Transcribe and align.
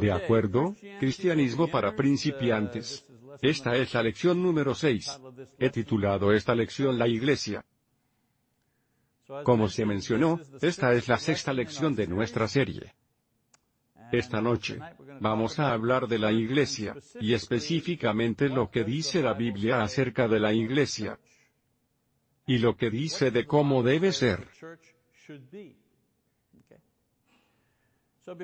De 0.00 0.12
acuerdo, 0.12 0.74
cristianismo 0.98 1.68
para 1.68 1.94
principiantes. 1.94 3.06
Esta 3.40 3.76
es 3.76 3.94
la 3.94 4.02
lección 4.02 4.42
número 4.42 4.74
6. 4.74 5.20
He 5.58 5.70
titulado 5.70 6.32
esta 6.32 6.54
lección 6.54 6.98
La 6.98 7.08
Iglesia. 7.08 7.64
Como 9.44 9.68
se 9.68 9.86
mencionó, 9.86 10.40
esta 10.60 10.92
es 10.92 11.08
la 11.08 11.18
sexta 11.18 11.52
lección 11.52 11.94
de 11.94 12.06
nuestra 12.06 12.48
serie. 12.48 12.94
Esta 14.12 14.42
noche, 14.42 14.78
vamos 15.20 15.58
a 15.58 15.72
hablar 15.72 16.06
de 16.06 16.18
la 16.18 16.30
Iglesia, 16.30 16.94
y 17.18 17.32
específicamente 17.32 18.48
lo 18.48 18.70
que 18.70 18.84
dice 18.84 19.22
la 19.22 19.32
Biblia 19.32 19.80
acerca 19.80 20.28
de 20.28 20.38
la 20.38 20.52
Iglesia. 20.52 21.18
Y 22.46 22.58
lo 22.58 22.76
que 22.76 22.90
dice 22.90 23.30
de 23.30 23.46
cómo 23.46 23.82
debe 23.82 24.12
ser. 24.12 24.48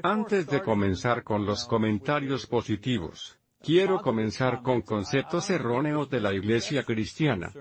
Antes 0.03 0.47
de 0.49 0.61
comenzar 0.61 1.23
con 1.23 1.47
los 1.47 1.65
comentarios 1.65 2.47
positivos, 2.47 3.39
quiero 3.63 4.01
comenzar 4.01 4.63
con 4.63 4.83
conceptos 4.83 5.51
erróneos 5.51 6.11
de 6.11 6.21
la 6.21 6.33
Iglesia 6.35 6.83
cristiana. 6.83 7.53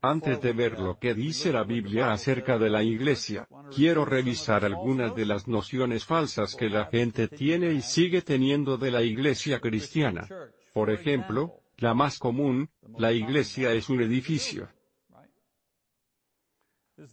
Antes 0.00 0.40
de 0.42 0.52
ver 0.52 0.78
lo 0.78 0.98
que 0.98 1.14
dice 1.14 1.52
la 1.52 1.64
Biblia 1.64 2.12
acerca 2.12 2.58
de 2.58 2.68
la 2.68 2.82
Iglesia, 2.82 3.48
quiero 3.74 4.04
revisar 4.04 4.64
algunas 4.64 5.14
de 5.16 5.26
las 5.26 5.48
nociones 5.48 6.04
falsas 6.04 6.54
que 6.54 6.68
la 6.68 6.86
gente 6.86 7.26
tiene 7.26 7.72
y 7.72 7.80
sigue 7.80 8.22
teniendo 8.22 8.76
de 8.76 8.90
la 8.90 9.02
Iglesia 9.02 9.60
cristiana. 9.60 10.28
Por 10.74 10.90
ejemplo, 10.90 11.54
la 11.78 11.94
más 11.94 12.18
común, 12.18 12.68
la 12.98 13.12
Iglesia 13.12 13.72
es 13.72 13.88
un 13.88 14.02
edificio. 14.02 14.68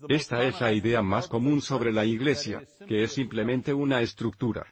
Esta 0.09 0.43
es 0.43 0.59
la 0.61 0.71
idea 0.73 1.01
más 1.01 1.27
común 1.27 1.61
sobre 1.61 1.91
la 1.91 2.05
iglesia, 2.05 2.63
que 2.87 3.03
es 3.03 3.13
simplemente 3.13 3.73
una 3.73 4.01
estructura. 4.01 4.65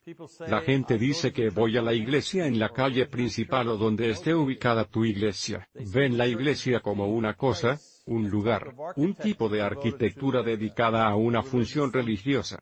La 0.47 0.61
gente 0.61 0.97
dice 0.97 1.31
que 1.31 1.49
voy 1.49 1.77
a 1.77 1.81
la 1.81 1.93
iglesia 1.93 2.47
en 2.47 2.57
la 2.57 2.69
calle 2.69 3.05
principal 3.05 3.67
o 3.67 3.77
donde 3.77 4.09
esté 4.09 4.33
ubicada 4.33 4.85
tu 4.85 5.05
iglesia. 5.05 5.67
Ven 5.93 6.17
la 6.17 6.27
iglesia 6.27 6.79
como 6.79 7.07
una 7.07 7.35
cosa, 7.35 7.79
un 8.05 8.29
lugar, 8.29 8.73
un 8.95 9.13
tipo 9.13 9.49
de 9.49 9.61
arquitectura 9.61 10.41
dedicada 10.41 11.07
a 11.07 11.15
una 11.15 11.43
función 11.43 11.93
religiosa. 11.93 12.59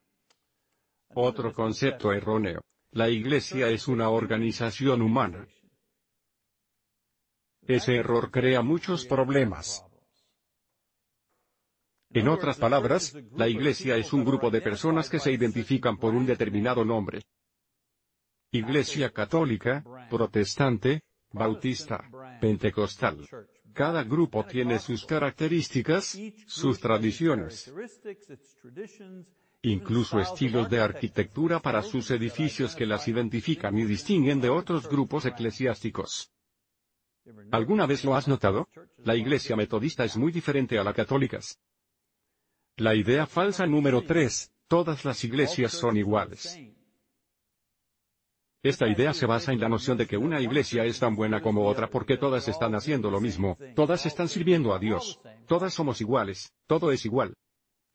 Otro 1.14 1.52
concepto 1.52 2.12
erróneo. 2.12 2.60
La 2.90 3.08
iglesia 3.08 3.68
es 3.68 3.88
una 3.88 4.10
organización 4.10 5.00
humana. 5.00 5.46
Ese 7.66 7.96
error 7.96 8.30
crea 8.30 8.60
muchos 8.60 9.06
problemas. 9.06 9.84
En 12.14 12.28
otras 12.28 12.58
palabras, 12.58 13.16
la 13.34 13.48
iglesia 13.48 13.96
es 13.96 14.12
un 14.12 14.24
grupo 14.24 14.50
de 14.50 14.60
personas 14.60 15.08
que 15.08 15.18
se 15.18 15.32
identifican 15.32 15.96
por 15.96 16.14
un 16.14 16.26
determinado 16.26 16.84
nombre. 16.84 17.22
Iglesia 18.50 19.10
católica, 19.10 19.82
protestante, 20.10 21.02
bautista, 21.32 22.04
pentecostal. 22.38 23.26
Cada 23.72 24.04
grupo 24.04 24.44
tiene 24.44 24.78
sus 24.78 25.06
características, 25.06 26.18
sus 26.46 26.78
tradiciones, 26.78 27.72
incluso 29.62 30.20
estilos 30.20 30.68
de 30.68 30.80
arquitectura 30.80 31.60
para 31.60 31.80
sus 31.80 32.10
edificios 32.10 32.74
que 32.74 32.84
las 32.84 33.08
identifican 33.08 33.78
y 33.78 33.84
distinguen 33.84 34.42
de 34.42 34.50
otros 34.50 34.86
grupos 34.86 35.24
eclesiásticos. 35.24 36.30
¿Alguna 37.50 37.86
vez 37.86 38.04
lo 38.04 38.14
has 38.14 38.28
notado? 38.28 38.68
La 38.98 39.16
iglesia 39.16 39.56
metodista 39.56 40.04
es 40.04 40.18
muy 40.18 40.30
diferente 40.30 40.78
a 40.78 40.84
la 40.84 40.92
católica. 40.92 41.40
La 42.82 42.96
idea 42.96 43.26
falsa 43.26 43.64
número 43.64 44.02
3, 44.02 44.50
todas 44.66 45.04
las 45.04 45.22
iglesias 45.22 45.70
son 45.70 45.96
iguales. 45.96 46.58
Esta 48.60 48.88
idea 48.88 49.14
se 49.14 49.24
basa 49.24 49.52
en 49.52 49.60
la 49.60 49.68
noción 49.68 49.96
de 49.96 50.08
que 50.08 50.16
una 50.16 50.40
iglesia 50.40 50.84
es 50.84 50.98
tan 50.98 51.14
buena 51.14 51.40
como 51.40 51.64
otra 51.64 51.88
porque 51.88 52.16
todas 52.16 52.48
están 52.48 52.74
haciendo 52.74 53.08
lo 53.08 53.20
mismo, 53.20 53.56
todas 53.76 54.04
están 54.04 54.28
sirviendo 54.28 54.74
a 54.74 54.80
Dios, 54.80 55.20
todas 55.46 55.72
somos 55.72 56.00
iguales, 56.00 56.52
todo 56.66 56.90
es 56.90 57.04
igual. 57.04 57.34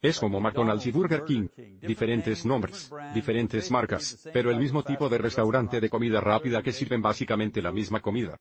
Es 0.00 0.18
como 0.18 0.40
McDonald's 0.40 0.86
y 0.86 0.90
Burger 0.90 1.24
King, 1.24 1.48
diferentes 1.82 2.46
nombres, 2.46 2.90
diferentes 3.12 3.70
marcas, 3.70 4.26
pero 4.32 4.50
el 4.50 4.58
mismo 4.58 4.84
tipo 4.84 5.10
de 5.10 5.18
restaurante 5.18 5.82
de 5.82 5.90
comida 5.90 6.22
rápida 6.22 6.62
que 6.62 6.72
sirven 6.72 7.02
básicamente 7.02 7.60
la 7.60 7.72
misma 7.72 8.00
comida. 8.00 8.38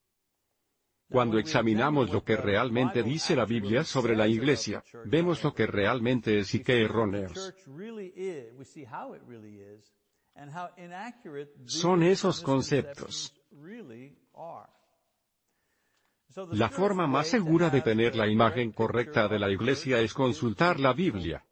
Cuando 1.09 1.39
examinamos 1.39 2.11
lo 2.11 2.23
que 2.23 2.35
realmente 2.35 3.01
dice 3.01 3.35
la 3.35 3.45
Biblia 3.45 3.83
sobre 3.83 4.15
la 4.15 4.27
Iglesia, 4.27 4.83
vemos 5.05 5.43
lo 5.43 5.53
que 5.53 5.65
realmente 5.65 6.39
es 6.39 6.53
y 6.53 6.63
qué 6.63 6.83
erróneos. 6.83 7.53
Son 11.65 12.03
esos 12.03 12.41
conceptos. 12.41 13.33
La 16.51 16.69
forma 16.69 17.07
más 17.07 17.27
segura 17.27 17.69
de 17.69 17.81
tener 17.81 18.15
la 18.15 18.27
imagen 18.27 18.71
correcta 18.71 19.27
de 19.27 19.39
la 19.39 19.49
Iglesia 19.49 19.99
es 20.01 20.13
consultar 20.13 20.79
la 20.79 20.93
Biblia. 20.93 21.43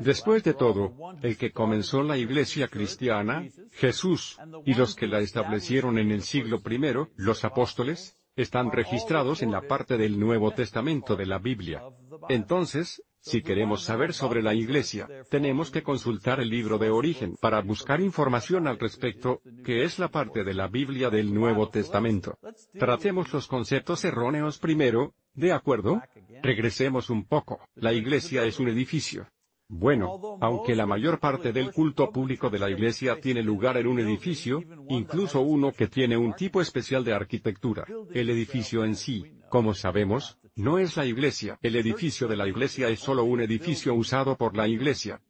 Después 0.00 0.42
de 0.42 0.54
todo, 0.54 0.94
el 1.22 1.36
que 1.36 1.52
comenzó 1.52 2.02
la 2.02 2.16
Iglesia 2.16 2.68
cristiana, 2.68 3.46
Jesús, 3.72 4.38
y 4.64 4.74
los 4.74 4.94
que 4.96 5.06
la 5.06 5.20
establecieron 5.20 5.98
en 5.98 6.10
el 6.10 6.22
siglo 6.22 6.60
I, 6.68 7.08
los 7.16 7.44
apóstoles, 7.44 8.16
están 8.36 8.72
registrados 8.72 9.42
en 9.42 9.50
la 9.52 9.62
parte 9.62 9.96
del 9.98 10.18
Nuevo 10.18 10.52
Testamento 10.52 11.16
de 11.16 11.26
la 11.26 11.38
Biblia. 11.38 11.82
Entonces, 12.28 13.02
si 13.20 13.40
queremos 13.42 13.84
saber 13.84 14.14
sobre 14.14 14.42
la 14.42 14.52
Iglesia, 14.52 15.08
tenemos 15.30 15.70
que 15.70 15.82
consultar 15.82 16.40
el 16.40 16.48
libro 16.48 16.78
de 16.78 16.90
origen 16.90 17.36
para 17.40 17.60
buscar 17.60 18.00
información 18.00 18.66
al 18.66 18.78
respecto, 18.78 19.40
que 19.64 19.84
es 19.84 19.98
la 19.98 20.08
parte 20.08 20.42
de 20.42 20.54
la 20.54 20.66
Biblia 20.66 21.08
del 21.08 21.32
Nuevo 21.32 21.68
Testamento. 21.68 22.38
Tratemos 22.78 23.32
los 23.32 23.46
conceptos 23.46 24.04
erróneos 24.04 24.58
primero, 24.58 25.14
¿de 25.34 25.52
acuerdo? 25.52 26.02
Regresemos 26.42 27.10
un 27.10 27.24
poco. 27.24 27.60
La 27.76 27.92
Iglesia 27.92 28.44
es 28.44 28.58
un 28.58 28.68
edificio. 28.68 29.28
Bueno, 29.74 30.38
aunque 30.42 30.76
la 30.76 30.84
mayor 30.84 31.18
parte 31.18 31.50
del 31.50 31.72
culto 31.72 32.12
público 32.12 32.50
de 32.50 32.58
la 32.58 32.68
iglesia 32.68 33.18
tiene 33.18 33.42
lugar 33.42 33.78
en 33.78 33.86
un 33.86 33.98
edificio, 34.00 34.62
incluso 34.90 35.40
uno 35.40 35.72
que 35.72 35.88
tiene 35.88 36.14
un 36.14 36.34
tipo 36.34 36.60
especial 36.60 37.02
de 37.04 37.14
arquitectura, 37.14 37.86
el 38.12 38.28
edificio 38.28 38.84
en 38.84 38.94
sí, 38.94 39.24
como 39.48 39.72
sabemos, 39.72 40.38
no 40.56 40.78
es 40.78 40.98
la 40.98 41.06
iglesia. 41.06 41.58
El 41.62 41.76
edificio 41.76 42.28
de 42.28 42.36
la 42.36 42.46
iglesia 42.46 42.90
es 42.90 43.00
solo 43.00 43.24
un 43.24 43.40
edificio 43.40 43.94
usado 43.94 44.36
por 44.36 44.54
la 44.54 44.68
iglesia. 44.68 45.22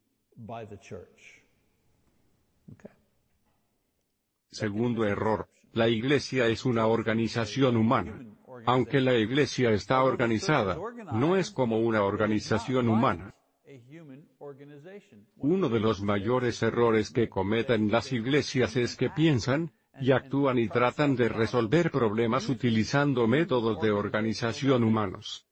Segundo 4.51 5.05
error, 5.05 5.47
la 5.71 5.87
iglesia 5.87 6.47
es 6.47 6.65
una 6.65 6.87
organización 6.87 7.77
humana. 7.77 8.19
Aunque 8.65 8.99
la 8.99 9.13
iglesia 9.13 9.71
está 9.71 10.03
organizada, 10.03 10.77
no 11.13 11.37
es 11.37 11.49
como 11.49 11.79
una 11.79 12.03
organización 12.03 12.89
humana. 12.89 13.33
Uno 15.37 15.69
de 15.69 15.79
los 15.79 16.01
mayores 16.01 16.61
errores 16.63 17.11
que 17.11 17.29
cometen 17.29 17.91
las 17.91 18.11
iglesias 18.11 18.75
es 18.75 18.95
que 18.95 19.09
piensan, 19.09 19.73
y 19.99 20.11
actúan 20.11 20.57
y 20.57 20.67
tratan 20.67 21.15
de 21.15 21.29
resolver 21.29 21.91
problemas 21.91 22.49
utilizando 22.49 23.27
métodos 23.27 23.81
de 23.81 23.91
organización 23.91 24.83
humanos. 24.83 25.47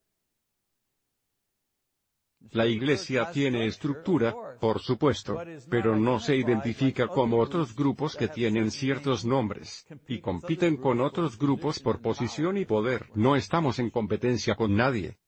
La 2.50 2.66
iglesia 2.66 3.32
tiene 3.32 3.66
estructura, 3.66 4.36
por 4.60 4.80
supuesto, 4.80 5.40
pero 5.70 5.96
no 5.96 6.20
se 6.20 6.36
identifica 6.36 7.08
como 7.08 7.38
otros 7.38 7.76
grupos 7.76 8.16
que 8.16 8.28
tienen 8.28 8.72
ciertos 8.72 9.24
nombres, 9.24 9.86
y 10.08 10.20
compiten 10.20 10.78
con 10.78 11.02
otros 11.02 11.38
grupos 11.38 11.80
por 11.80 12.02
posición 12.02 12.58
y 12.58 12.66
poder. 12.66 13.10
No 13.16 13.36
estamos 13.36 13.80
en 13.80 13.90
competencia 13.90 14.56
con 14.56 14.76
nadie 14.76 15.21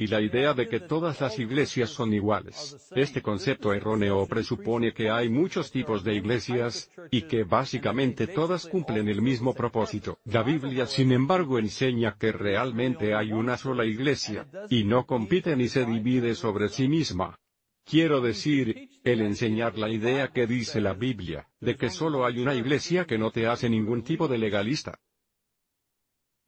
y 0.00 0.06
la 0.06 0.20
idea 0.20 0.54
de 0.54 0.68
que 0.68 0.78
todas 0.78 1.20
las 1.20 1.40
iglesias 1.40 1.90
son 1.90 2.14
iguales. 2.14 2.88
Este 2.94 3.20
concepto 3.20 3.74
erróneo 3.74 4.26
presupone 4.26 4.92
que 4.92 5.10
hay 5.10 5.28
muchos 5.28 5.72
tipos 5.72 6.04
de 6.04 6.14
iglesias, 6.14 6.88
y 7.10 7.22
que 7.22 7.42
básicamente 7.42 8.28
todas 8.28 8.66
cumplen 8.66 9.08
el 9.08 9.20
mismo 9.20 9.54
propósito. 9.54 10.18
La 10.24 10.44
Biblia 10.44 10.86
sin 10.86 11.10
embargo 11.10 11.58
enseña 11.58 12.16
que 12.16 12.30
realmente 12.30 13.12
hay 13.12 13.32
una 13.32 13.56
sola 13.56 13.84
iglesia, 13.84 14.46
y 14.70 14.84
no 14.84 15.04
compite 15.04 15.56
ni 15.56 15.66
se 15.66 15.84
divide 15.84 16.36
sobre 16.36 16.68
sí 16.68 16.86
misma. 16.86 17.36
Quiero 17.84 18.20
decir, 18.20 19.00
el 19.02 19.20
enseñar 19.22 19.78
la 19.78 19.88
idea 19.88 20.28
que 20.28 20.46
dice 20.46 20.80
la 20.80 20.92
Biblia, 20.92 21.48
de 21.58 21.76
que 21.76 21.90
solo 21.90 22.24
hay 22.24 22.38
una 22.38 22.54
iglesia 22.54 23.04
que 23.04 23.18
no 23.18 23.32
te 23.32 23.48
hace 23.48 23.68
ningún 23.68 24.02
tipo 24.02 24.28
de 24.28 24.38
legalista. 24.38 25.00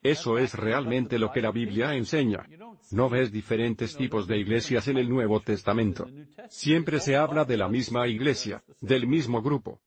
Eso 0.02 0.38
es 0.38 0.54
realmente 0.54 1.18
lo 1.18 1.30
que 1.30 1.42
la 1.42 1.50
Biblia 1.50 1.94
enseña. 1.94 2.46
No 2.90 3.10
ves 3.10 3.30
diferentes 3.30 3.96
tipos 3.96 4.26
de 4.26 4.38
iglesias 4.38 4.88
en 4.88 4.96
el 4.96 5.08
Nuevo 5.08 5.40
Testamento. 5.40 6.08
Siempre 6.48 7.00
se 7.00 7.16
habla 7.16 7.44
de 7.44 7.58
la 7.58 7.68
misma 7.68 8.08
iglesia, 8.08 8.62
del 8.80 9.06
mismo 9.06 9.42
grupo. 9.42 9.80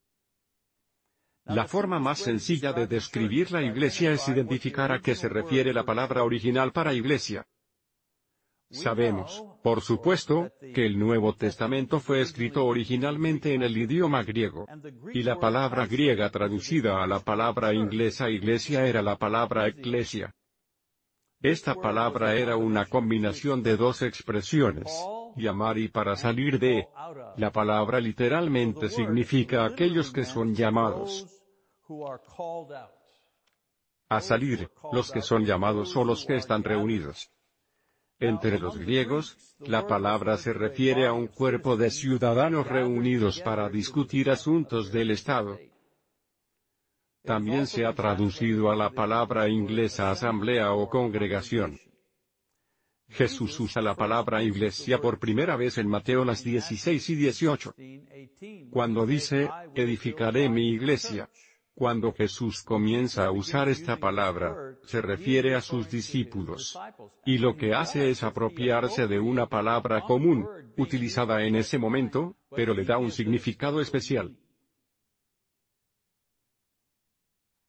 La 1.45 1.67
forma 1.67 1.99
más 1.99 2.19
sencilla 2.19 2.71
de 2.71 2.87
describir 2.87 3.51
la 3.51 3.61
iglesia 3.61 4.13
es 4.13 4.27
identificar 4.29 4.91
a 4.91 5.01
qué 5.01 5.15
se 5.15 5.27
refiere 5.27 5.73
la 5.73 5.83
palabra 5.83 6.23
original 6.23 6.71
para 6.71 6.93
iglesia. 6.93 7.45
Sabemos, 8.73 9.43
por 9.61 9.81
supuesto, 9.81 10.51
que 10.73 10.85
el 10.87 10.97
Nuevo 10.97 11.35
Testamento 11.35 11.99
fue 11.99 12.21
escrito 12.21 12.65
originalmente 12.65 13.53
en 13.53 13.61
el 13.61 13.77
idioma 13.77 14.23
griego. 14.23 14.65
Y 15.13 15.21
la 15.21 15.39
palabra 15.39 15.85
griega 15.85 16.31
traducida 16.31 17.03
a 17.03 17.07
la 17.07 17.19
palabra 17.19 17.73
inglesa 17.73 18.31
iglesia 18.31 18.87
era 18.87 19.03
la 19.03 19.15
palabra 19.17 19.67
eclesia. 19.67 20.33
Esta 21.39 21.75
palabra 21.75 22.33
era 22.33 22.57
una 22.57 22.85
combinación 22.85 23.61
de 23.61 23.77
dos 23.77 24.01
expresiones, 24.01 24.91
llamar 25.35 25.77
y 25.77 25.89
para 25.89 26.15
salir 26.15 26.57
de. 26.57 26.87
La 27.37 27.51
palabra 27.51 27.99
literalmente 27.99 28.89
significa 28.89 29.65
aquellos 29.65 30.11
que 30.11 30.25
son 30.25 30.55
llamados. 30.55 31.27
A 34.09 34.19
salir, 34.19 34.71
los 34.91 35.11
que 35.11 35.21
son 35.21 35.45
llamados 35.45 35.95
o 35.95 36.03
los 36.03 36.25
que 36.25 36.37
están 36.37 36.63
reunidos. 36.63 37.29
Entre 38.23 38.57
los 38.57 38.77
griegos, 38.77 39.57
la 39.59 39.85
palabra 39.85 40.37
se 40.37 40.53
refiere 40.53 41.05
a 41.05 41.11
un 41.11 41.27
cuerpo 41.27 41.75
de 41.75 41.91
ciudadanos 41.91 42.65
reunidos 42.65 43.41
para 43.41 43.67
discutir 43.67 44.29
asuntos 44.29 44.93
del 44.93 45.11
Estado. 45.11 45.59
También 47.25 47.67
se 47.67 47.85
ha 47.85 47.93
traducido 47.93 48.71
a 48.71 48.77
la 48.77 48.91
palabra 48.91 49.49
inglesa 49.49 50.09
asamblea 50.09 50.71
o 50.71 50.89
congregación. 50.89 51.77
Jesús 53.09 53.59
usa 53.59 53.81
la 53.81 53.93
palabra 53.93 54.41
iglesia 54.41 55.01
por 55.01 55.19
primera 55.19 55.57
vez 55.57 55.77
en 55.77 55.89
Mateo 55.89 56.23
las 56.23 56.45
16 56.45 57.09
y 57.09 57.15
18. 57.15 57.75
Cuando 58.71 59.05
dice, 59.05 59.49
edificaré 59.75 60.47
mi 60.47 60.69
iglesia, 60.69 61.29
cuando 61.75 62.13
Jesús 62.13 62.61
comienza 62.61 63.25
a 63.25 63.31
usar 63.31 63.67
esta 63.67 63.97
palabra, 63.97 64.77
se 64.83 65.01
refiere 65.01 65.55
a 65.55 65.61
sus 65.61 65.89
discípulos. 65.89 66.77
Y 67.25 67.39
lo 67.39 67.55
que 67.55 67.73
hace 67.73 68.09
es 68.09 68.23
apropiarse 68.23 69.07
de 69.07 69.19
una 69.19 69.47
palabra 69.47 70.01
común, 70.01 70.47
utilizada 70.77 71.43
en 71.43 71.55
ese 71.55 71.77
momento, 71.77 72.35
pero 72.55 72.73
le 72.73 72.85
da 72.85 72.97
un 72.97 73.11
significado 73.11 73.81
especial. 73.81 74.37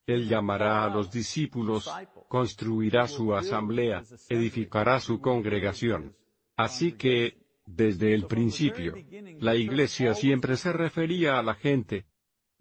Él 0.06 0.28
llamará 0.28 0.84
a 0.84 0.90
los 0.90 1.10
discípulos, 1.10 1.90
construirá 2.28 3.08
su 3.08 3.34
asamblea, 3.34 4.02
edificará 4.28 5.00
su 5.00 5.20
congregación. 5.20 6.14
Así 6.56 6.92
que, 6.92 7.38
desde 7.64 8.12
el 8.12 8.26
principio, 8.26 8.94
la 9.38 9.56
iglesia 9.56 10.12
siempre 10.12 10.56
se 10.56 10.74
refería 10.74 11.38
a 11.38 11.42
la 11.42 11.54
gente, 11.54 12.04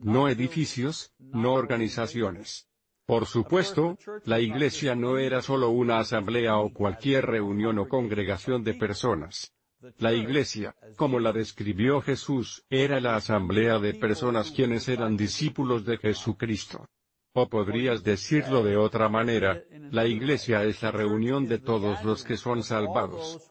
no 0.04 0.30
edificios, 0.30 1.14
no 1.20 1.54
organizaciones. 1.54 2.68
Por 3.06 3.26
supuesto, 3.26 3.98
la 4.26 4.40
iglesia 4.40 4.96
no 4.96 5.18
era 5.18 5.42
solo 5.42 5.70
una 5.70 6.00
asamblea 6.00 6.58
o 6.58 6.72
cualquier 6.72 7.26
reunión 7.26 7.78
o 7.80 7.88
congregación 7.88 8.64
de 8.64 8.76
personas. 8.76 9.54
La 9.98 10.14
iglesia, 10.14 10.76
como 10.96 11.20
la 11.20 11.34
describió 11.34 12.00
Jesús, 12.02 12.66
era 12.70 13.02
la 13.02 13.18
asamblea 13.18 13.80
de 13.80 13.94
personas 13.94 14.52
quienes 14.52 14.88
eran 14.88 15.18
discípulos 15.18 15.84
de 15.86 15.98
Jesucristo. 15.98 16.88
O 17.34 17.50
podrías 17.50 18.04
decirlo 18.04 18.64
de 18.64 18.78
otra 18.78 19.10
manera, 19.10 19.62
la 19.92 20.06
iglesia 20.06 20.64
es 20.64 20.82
la 20.84 20.92
reunión 20.92 21.48
de 21.48 21.58
todos 21.58 22.04
los 22.06 22.24
que 22.24 22.38
son 22.38 22.64
salvados 22.64 23.50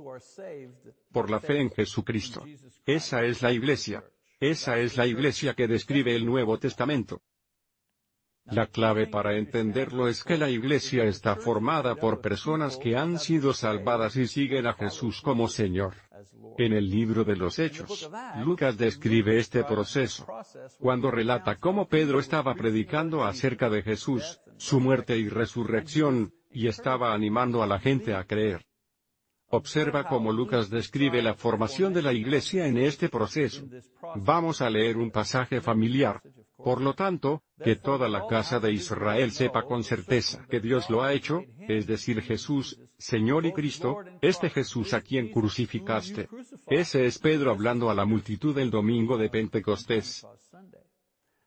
por 1.10 1.30
la 1.30 1.40
fe 1.40 1.60
en 1.60 1.70
Jesucristo. 1.70 2.44
Esa 2.86 3.24
es 3.24 3.42
la 3.42 3.52
iglesia. 3.52 4.02
Esa 4.42 4.80
es 4.80 4.96
la 4.96 5.06
iglesia 5.06 5.54
que 5.54 5.68
describe 5.68 6.16
el 6.16 6.26
Nuevo 6.26 6.58
Testamento. 6.58 7.22
La 8.44 8.66
clave 8.66 9.06
para 9.06 9.36
entenderlo 9.36 10.08
es 10.08 10.24
que 10.24 10.36
la 10.36 10.50
iglesia 10.50 11.04
está 11.04 11.36
formada 11.36 11.94
por 11.94 12.20
personas 12.20 12.76
que 12.76 12.96
han 12.96 13.20
sido 13.20 13.52
salvadas 13.52 14.16
y 14.16 14.26
siguen 14.26 14.66
a 14.66 14.72
Jesús 14.72 15.22
como 15.22 15.46
Señor. 15.46 15.94
En 16.58 16.72
el 16.72 16.90
libro 16.90 17.22
de 17.22 17.36
los 17.36 17.60
Hechos, 17.60 18.10
Lucas 18.44 18.76
describe 18.76 19.38
este 19.38 19.62
proceso. 19.62 20.26
Cuando 20.80 21.12
relata 21.12 21.60
cómo 21.60 21.86
Pedro 21.86 22.18
estaba 22.18 22.52
predicando 22.56 23.22
acerca 23.22 23.70
de 23.70 23.84
Jesús, 23.84 24.40
su 24.56 24.80
muerte 24.80 25.16
y 25.18 25.28
resurrección, 25.28 26.34
y 26.50 26.66
estaba 26.66 27.14
animando 27.14 27.62
a 27.62 27.68
la 27.68 27.78
gente 27.78 28.12
a 28.12 28.24
creer. 28.24 28.66
Observa 29.54 30.08
cómo 30.08 30.32
Lucas 30.32 30.70
describe 30.70 31.20
la 31.20 31.34
formación 31.34 31.92
de 31.92 32.00
la 32.00 32.14
iglesia 32.14 32.66
en 32.66 32.78
este 32.78 33.10
proceso. 33.10 33.62
Vamos 34.16 34.62
a 34.62 34.70
leer 34.70 34.96
un 34.96 35.10
pasaje 35.10 35.60
familiar. 35.60 36.22
Por 36.56 36.80
lo 36.80 36.94
tanto, 36.94 37.42
que 37.62 37.76
toda 37.76 38.08
la 38.08 38.26
casa 38.26 38.60
de 38.60 38.72
Israel 38.72 39.30
sepa 39.30 39.64
con 39.64 39.84
certeza 39.84 40.46
que 40.48 40.58
Dios 40.60 40.88
lo 40.88 41.02
ha 41.02 41.12
hecho, 41.12 41.42
es 41.68 41.86
decir 41.86 42.22
Jesús, 42.22 42.80
Señor 42.96 43.44
y 43.44 43.52
Cristo, 43.52 43.98
este 44.22 44.48
Jesús 44.48 44.94
a 44.94 45.02
quien 45.02 45.30
crucificaste. 45.30 46.30
Ese 46.68 47.04
es 47.04 47.18
Pedro 47.18 47.50
hablando 47.50 47.90
a 47.90 47.94
la 47.94 48.06
multitud 48.06 48.56
el 48.56 48.70
domingo 48.70 49.18
de 49.18 49.28
Pentecostés. 49.28 50.26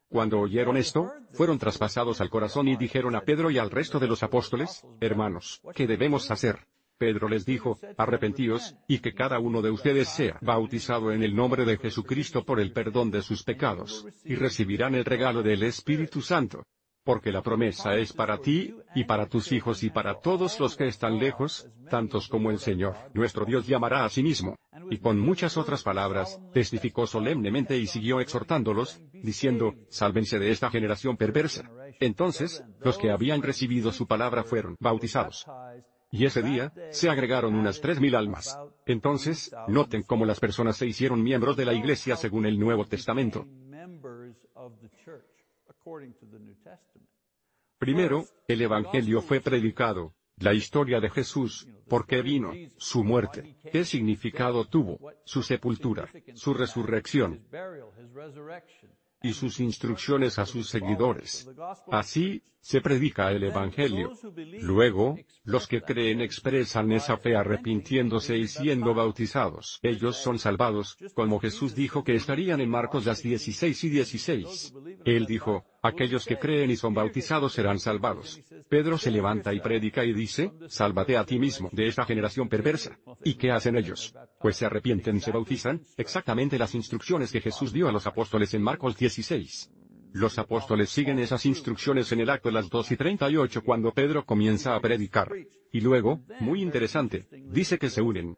Cuando 0.10 0.40
oyeron 0.40 0.78
esto, 0.78 1.12
fueron 1.34 1.58
traspasados 1.58 2.22
al 2.22 2.30
corazón 2.30 2.68
y 2.68 2.76
dijeron 2.76 3.16
a 3.16 3.22
Pedro 3.22 3.50
y 3.50 3.58
al 3.58 3.72
resto 3.72 4.00
de 4.00 4.08
los 4.08 4.22
apóstoles, 4.22 4.86
hermanos, 5.02 5.60
¿qué 5.74 5.88
debemos 5.88 6.30
hacer? 6.30 6.68
Pedro 6.98 7.28
les 7.28 7.46
dijo, 7.46 7.78
arrepentíos, 7.98 8.76
y 8.88 9.00
que 9.00 9.14
cada 9.14 9.40
uno 9.40 9.62
de 9.62 9.72
ustedes 9.72 10.10
sea 10.10 10.38
bautizado 10.42 11.12
en 11.12 11.24
el 11.24 11.36
nombre 11.36 11.66
de 11.66 11.78
Jesucristo 11.78 12.46
por 12.46 12.60
el 12.60 12.72
perdón 12.72 13.12
de 13.12 13.22
sus 13.22 13.44
pecados, 13.44 14.06
y 14.24 14.36
recibirán 14.36 14.96
el 14.96 15.06
regalo 15.06 15.44
del 15.44 15.64
Espíritu 15.64 16.22
Santo. 16.22 16.64
Porque 17.04 17.32
la 17.32 17.44
promesa 17.44 17.96
es 17.96 18.14
para 18.14 18.40
ti, 18.40 18.76
y 18.96 19.04
para 19.04 19.28
tus 19.28 19.52
hijos 19.52 19.84
y 19.84 19.92
para 19.92 20.20
todos 20.20 20.60
los 20.60 20.76
que 20.76 20.88
están 20.88 21.20
lejos, 21.20 21.70
tantos 21.90 22.28
como 22.28 22.50
el 22.50 22.58
Señor, 22.58 22.96
nuestro 23.14 23.46
Dios 23.46 23.68
llamará 23.68 24.06
a 24.06 24.10
sí 24.10 24.24
mismo. 24.24 24.56
Y 24.90 24.98
con 24.98 25.20
muchas 25.20 25.58
otras 25.58 25.84
palabras, 25.84 26.40
testificó 26.52 27.06
solemnemente 27.06 27.78
y 27.78 27.86
siguió 27.88 28.22
exhortándolos, 28.22 29.02
diciendo, 29.14 29.76
sálvense 29.90 30.40
de 30.40 30.50
esta 30.50 30.72
generación 30.72 31.16
perversa. 31.16 31.70
Entonces, 32.00 32.64
los 32.80 32.98
que 32.98 33.12
habían 33.12 33.42
recibido 33.42 33.92
su 33.92 34.08
palabra 34.08 34.44
fueron 34.44 34.76
bautizados. 34.80 35.46
Y 36.16 36.26
ese 36.26 36.42
día, 36.42 36.72
se 36.92 37.10
agregaron 37.10 37.56
unas 37.56 37.82
tres 37.82 38.00
mil 38.00 38.16
almas. 38.16 38.58
Entonces, 38.86 39.54
noten 39.68 40.04
cómo 40.04 40.26
las 40.26 40.40
personas 40.40 40.78
se 40.78 40.88
hicieron 40.88 41.22
miembros 41.22 41.58
de 41.58 41.66
la 41.66 41.74
iglesia 41.74 42.16
según 42.16 42.46
el 42.46 42.58
Nuevo 42.58 42.86
Testamento. 42.86 43.46
Primero, 47.78 48.26
el 48.48 48.62
Evangelio 48.62 49.22
fue 49.22 49.42
predicado, 49.42 50.14
la 50.38 50.54
historia 50.54 51.02
de 51.02 51.10
Jesús, 51.10 51.68
por 51.90 52.08
qué 52.08 52.22
vino, 52.22 52.54
su 52.78 53.04
muerte, 53.04 53.58
qué 53.70 53.84
significado 53.84 54.64
tuvo, 54.64 55.12
su 55.26 55.44
sepultura, 55.44 56.10
su 56.34 56.54
resurrección, 56.54 57.46
y 59.22 59.34
sus 59.34 59.60
instrucciones 59.60 60.40
a 60.40 60.46
sus 60.46 60.70
seguidores. 60.70 61.50
Así, 61.92 62.42
se 62.66 62.82
predica 62.82 63.32
el 63.32 63.44
Evangelio. 63.44 64.12
Luego, 64.60 65.20
los 65.44 65.68
que 65.68 65.82
creen 65.82 66.20
expresan 66.20 66.92
esa 66.94 67.16
fe 67.16 67.36
arrepintiéndose 67.36 68.40
y 68.40 68.48
siendo 68.48 68.96
bautizados. 68.96 69.80
Ellos 69.84 70.18
son 70.18 70.40
salvados, 70.40 70.98
como 71.14 71.40
Jesús 71.40 71.76
dijo 71.76 72.04
que 72.04 72.16
estarían 72.16 72.62
en 72.62 72.72
Marcos 72.72 73.06
las 73.06 73.22
16 73.22 73.84
y 73.84 73.90
16. 73.90 74.74
Él 75.06 75.28
dijo, 75.28 75.64
aquellos 75.84 76.26
que 76.26 76.40
creen 76.40 76.72
y 76.72 76.76
son 76.76 76.96
bautizados 76.96 77.54
serán 77.54 77.78
salvados. 77.78 78.42
Pedro 78.68 78.98
se 78.98 79.12
levanta 79.12 79.54
y 79.54 79.60
predica 79.60 80.04
y 80.04 80.14
dice, 80.14 80.52
sálvate 80.68 81.18
a 81.18 81.24
ti 81.24 81.38
mismo 81.38 81.70
de 81.72 81.86
esta 81.86 82.04
generación 82.04 82.50
perversa. 82.50 82.98
¿Y 83.24 83.36
qué 83.36 83.52
hacen 83.52 83.78
ellos? 83.78 84.16
Pues 84.40 84.58
se 84.58 84.66
arrepienten 84.66 85.22
se 85.22 85.32
bautizan, 85.32 85.82
exactamente 85.98 86.58
las 86.58 86.74
instrucciones 86.74 87.32
que 87.32 87.42
Jesús 87.42 87.72
dio 87.72 87.88
a 87.88 87.92
los 87.92 88.08
apóstoles 88.08 88.56
en 88.56 88.64
Marcos 88.64 88.98
16. 88.98 89.70
Los 90.16 90.40
apóstoles 90.40 90.90
siguen 90.92 91.20
esas 91.20 91.46
instrucciones 91.46 92.10
en 92.14 92.22
el 92.22 92.30
acto 92.30 92.48
de 92.48 92.54
las 92.54 92.70
2 92.70 92.90
y 92.92 92.96
38 92.96 93.62
cuando 93.66 93.92
Pedro 93.92 94.26
comienza 94.26 94.74
a 94.74 94.80
predicar. 94.80 95.30
Y 95.74 95.82
luego, 95.82 96.22
muy 96.40 96.62
interesante, 96.62 97.28
dice 97.50 97.78
que 97.78 97.90
se 97.90 98.02
unen. 98.02 98.38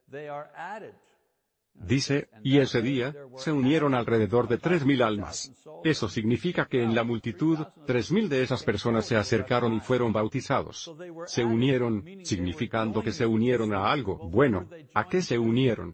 Dice, 1.76 2.30
y 2.44 2.58
ese 2.58 2.82
día, 2.82 3.14
se 3.36 3.52
unieron 3.52 3.94
alrededor 3.94 4.48
de 4.48 4.58
tres 4.58 4.88
mil 4.88 5.04
almas. 5.04 5.54
Eso 5.84 6.10
significa 6.10 6.66
que 6.66 6.82
en 6.82 6.96
la 6.96 7.04
multitud, 7.04 7.60
tres 7.86 8.12
mil 8.12 8.28
de 8.28 8.42
esas 8.42 8.64
personas 8.64 9.06
se 9.06 9.16
acercaron 9.16 9.76
y 9.76 9.80
fueron 9.80 10.12
bautizados. 10.12 10.92
Se 11.28 11.46
unieron, 11.46 12.04
significando 12.24 13.04
que 13.04 13.12
se 13.12 13.28
unieron 13.28 13.76
a 13.76 13.92
algo. 13.92 14.18
Bueno, 14.18 14.68
¿a 14.96 15.08
qué 15.08 15.22
se 15.22 15.38
unieron? 15.38 15.94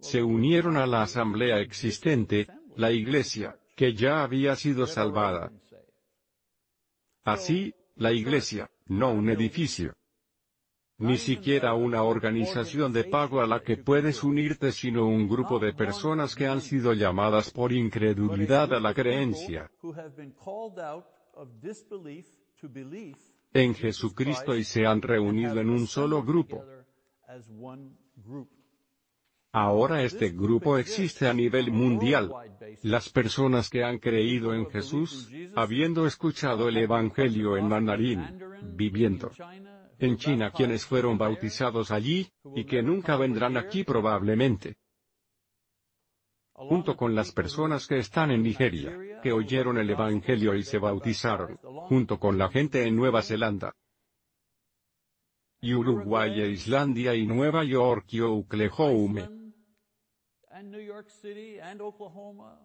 Se 0.00 0.20
unieron 0.20 0.76
a 0.76 0.88
la 0.88 1.02
asamblea 1.02 1.60
existente, 1.60 2.48
la 2.74 2.90
iglesia 2.90 3.59
que 3.80 3.94
ya 3.94 4.22
había 4.22 4.56
sido 4.56 4.86
salvada. 4.86 5.50
Así, 7.24 7.74
la 7.96 8.12
iglesia, 8.12 8.70
no 8.88 9.10
un 9.10 9.30
edificio, 9.30 9.94
ni 10.98 11.16
siquiera 11.16 11.72
una 11.72 12.02
organización 12.02 12.92
de 12.92 13.04
pago 13.04 13.40
a 13.40 13.46
la 13.46 13.62
que 13.62 13.78
puedes 13.78 14.22
unirte, 14.22 14.70
sino 14.70 15.06
un 15.06 15.26
grupo 15.26 15.58
de 15.58 15.72
personas 15.72 16.34
que 16.34 16.46
han 16.46 16.60
sido 16.60 16.92
llamadas 16.92 17.50
por 17.50 17.72
incredulidad 17.72 18.74
a 18.74 18.80
la 18.80 18.92
creencia 18.92 19.70
en 23.54 23.74
Jesucristo 23.74 24.54
y 24.56 24.64
se 24.64 24.84
han 24.84 25.00
reunido 25.00 25.58
en 25.58 25.70
un 25.70 25.86
solo 25.86 26.22
grupo. 26.22 26.62
Ahora 29.52 30.02
este 30.02 30.30
grupo 30.30 30.78
existe 30.78 31.26
a 31.26 31.34
nivel 31.34 31.72
mundial. 31.72 32.30
Las 32.82 33.08
personas 33.08 33.68
que 33.68 33.82
han 33.82 33.98
creído 33.98 34.54
en 34.54 34.70
Jesús, 34.70 35.28
habiendo 35.56 36.06
escuchado 36.06 36.68
el 36.68 36.76
Evangelio 36.76 37.56
en 37.56 37.68
mandarín, 37.68 38.38
viviendo 38.76 39.32
en 39.98 40.16
China 40.16 40.52
quienes 40.52 40.86
fueron 40.86 41.18
bautizados 41.18 41.90
allí, 41.90 42.30
y 42.54 42.64
que 42.64 42.82
nunca 42.82 43.16
vendrán 43.16 43.56
aquí 43.56 43.84
probablemente. 43.84 44.76
Junto 46.52 46.96
con 46.96 47.14
las 47.14 47.32
personas 47.32 47.86
que 47.86 47.98
están 47.98 48.30
en 48.30 48.42
Nigeria, 48.42 48.96
que 49.22 49.32
oyeron 49.32 49.78
el 49.78 49.90
Evangelio 49.90 50.54
y 50.54 50.62
se 50.62 50.78
bautizaron, 50.78 51.56
junto 51.88 52.18
con 52.18 52.38
la 52.38 52.48
gente 52.50 52.84
en 52.86 52.96
Nueva 52.96 53.22
Zelanda, 53.22 53.74
y 55.62 55.74
Uruguay 55.74 56.40
e 56.40 56.50
Islandia 56.50 57.14
y 57.14 57.26
Nueva 57.26 57.64
York 57.64 58.06
y 58.12 58.20
Oklahoma. 58.20 59.30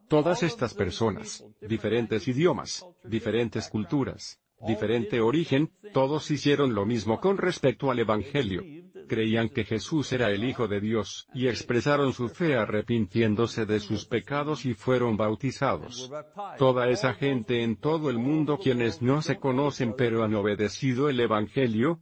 Todas 0.08 0.44
estas 0.44 0.74
personas, 0.74 1.46
diferentes 1.62 2.28
idiomas, 2.28 2.86
diferentes 3.04 3.70
culturas, 3.70 4.40
diferente 4.66 5.22
origen, 5.22 5.72
todos 5.94 6.30
hicieron 6.32 6.74
lo 6.74 6.86
mismo 6.86 7.20
con 7.20 7.38
respecto 7.38 7.92
al 7.92 8.00
Evangelio. 8.00 8.64
Creían 9.08 9.50
que 9.50 9.66
Jesús 9.66 10.12
era 10.14 10.32
el 10.32 10.44
Hijo 10.44 10.68
de 10.68 10.80
Dios, 10.80 11.28
y 11.34 11.48
expresaron 11.48 12.12
su 12.14 12.30
fe 12.30 12.56
arrepintiéndose 12.56 13.66
de 13.66 13.80
sus 13.80 14.06
pecados 14.06 14.66
y 14.66 14.74
fueron 14.74 15.16
bautizados. 15.16 16.12
Toda 16.58 16.90
esa 16.90 17.14
gente 17.14 17.62
en 17.62 17.78
todo 17.78 18.10
el 18.10 18.18
mundo 18.18 18.58
quienes 18.58 19.02
no 19.02 19.22
se 19.22 19.38
conocen 19.38 19.94
pero 19.96 20.24
han 20.24 20.34
obedecido 20.34 21.10
el 21.10 21.20
Evangelio, 21.20 22.02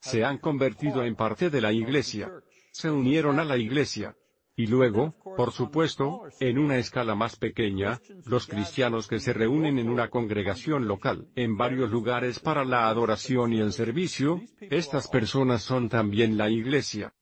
se 0.00 0.24
han 0.24 0.38
convertido 0.38 1.02
en 1.02 1.16
parte 1.16 1.48
de 1.50 1.60
la 1.60 1.72
iglesia. 1.72 2.30
Se 2.74 2.90
unieron 2.90 3.38
a 3.38 3.44
la 3.44 3.56
iglesia. 3.56 4.16
Y 4.56 4.66
luego, 4.66 5.14
por 5.36 5.52
supuesto, 5.52 6.22
en 6.40 6.58
una 6.58 6.76
escala 6.76 7.14
más 7.14 7.36
pequeña, 7.36 8.00
los 8.26 8.48
cristianos 8.48 9.06
que 9.06 9.20
se 9.20 9.32
reúnen 9.32 9.78
en 9.78 9.88
una 9.88 10.10
congregación 10.10 10.88
local, 10.88 11.28
en 11.36 11.56
varios 11.56 11.88
lugares 11.88 12.40
para 12.40 12.64
la 12.64 12.88
adoración 12.88 13.52
y 13.52 13.60
el 13.60 13.72
servicio, 13.72 14.40
estas 14.60 15.06
personas 15.06 15.62
son 15.62 15.88
también 15.88 16.36
la 16.36 16.50
iglesia 16.50 17.14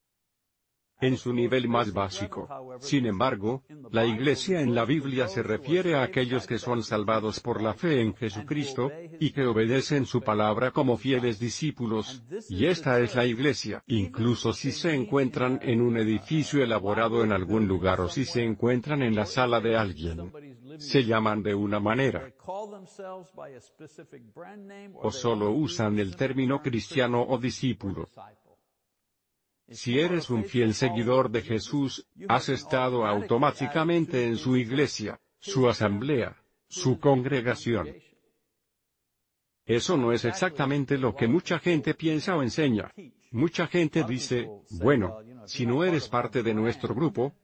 en 1.02 1.16
su 1.16 1.32
nivel 1.34 1.68
más 1.68 1.92
básico. 1.92 2.48
Sin 2.78 3.06
embargo, 3.06 3.64
la 3.90 4.06
iglesia 4.06 4.60
en 4.60 4.74
la 4.74 4.84
Biblia 4.84 5.26
se 5.28 5.42
refiere 5.42 5.96
a 5.96 6.02
aquellos 6.04 6.46
que 6.46 6.58
son 6.58 6.82
salvados 6.82 7.40
por 7.40 7.60
la 7.60 7.74
fe 7.74 8.00
en 8.00 8.14
Jesucristo, 8.14 8.90
y 9.18 9.32
que 9.32 9.44
obedecen 9.44 10.06
su 10.06 10.22
palabra 10.22 10.70
como 10.70 10.96
fieles 10.96 11.40
discípulos, 11.40 12.22
y 12.48 12.66
esta 12.66 13.00
es 13.00 13.16
la 13.16 13.26
iglesia, 13.26 13.82
incluso 13.88 14.52
si 14.52 14.70
se 14.70 14.94
encuentran 14.94 15.58
en 15.62 15.82
un 15.82 15.98
edificio 15.98 16.62
elaborado 16.62 17.24
en 17.24 17.32
algún 17.32 17.66
lugar 17.66 18.00
o 18.00 18.08
si 18.08 18.24
se 18.24 18.44
encuentran 18.44 19.02
en 19.02 19.16
la 19.16 19.26
sala 19.26 19.60
de 19.60 19.76
alguien. 19.76 20.32
Se 20.78 21.04
llaman 21.04 21.42
de 21.42 21.54
una 21.54 21.80
manera. 21.80 22.32
O 24.94 25.10
solo 25.10 25.50
usan 25.50 25.98
el 25.98 26.16
término 26.16 26.62
cristiano 26.62 27.22
o 27.22 27.38
discípulo. 27.38 28.08
Si 29.72 29.98
eres 29.98 30.30
un 30.30 30.44
fiel 30.44 30.74
seguidor 30.74 31.30
de 31.30 31.42
Jesús, 31.42 32.06
has 32.28 32.48
estado 32.48 33.06
automáticamente 33.06 34.26
en 34.26 34.36
su 34.36 34.56
iglesia, 34.56 35.20
su 35.38 35.68
asamblea, 35.68 36.36
su 36.68 36.98
congregación. 36.98 37.88
Eso 39.64 39.96
no 39.96 40.12
es 40.12 40.24
exactamente 40.24 40.98
lo 40.98 41.14
que 41.14 41.28
mucha 41.28 41.58
gente 41.58 41.94
piensa 41.94 42.36
o 42.36 42.42
enseña. 42.42 42.92
Mucha 43.30 43.66
gente 43.66 44.04
dice, 44.04 44.48
bueno, 44.70 45.18
si 45.46 45.66
no 45.66 45.84
eres 45.84 46.08
parte 46.08 46.42
de 46.42 46.54
nuestro 46.54 46.94
grupo, 46.94 47.34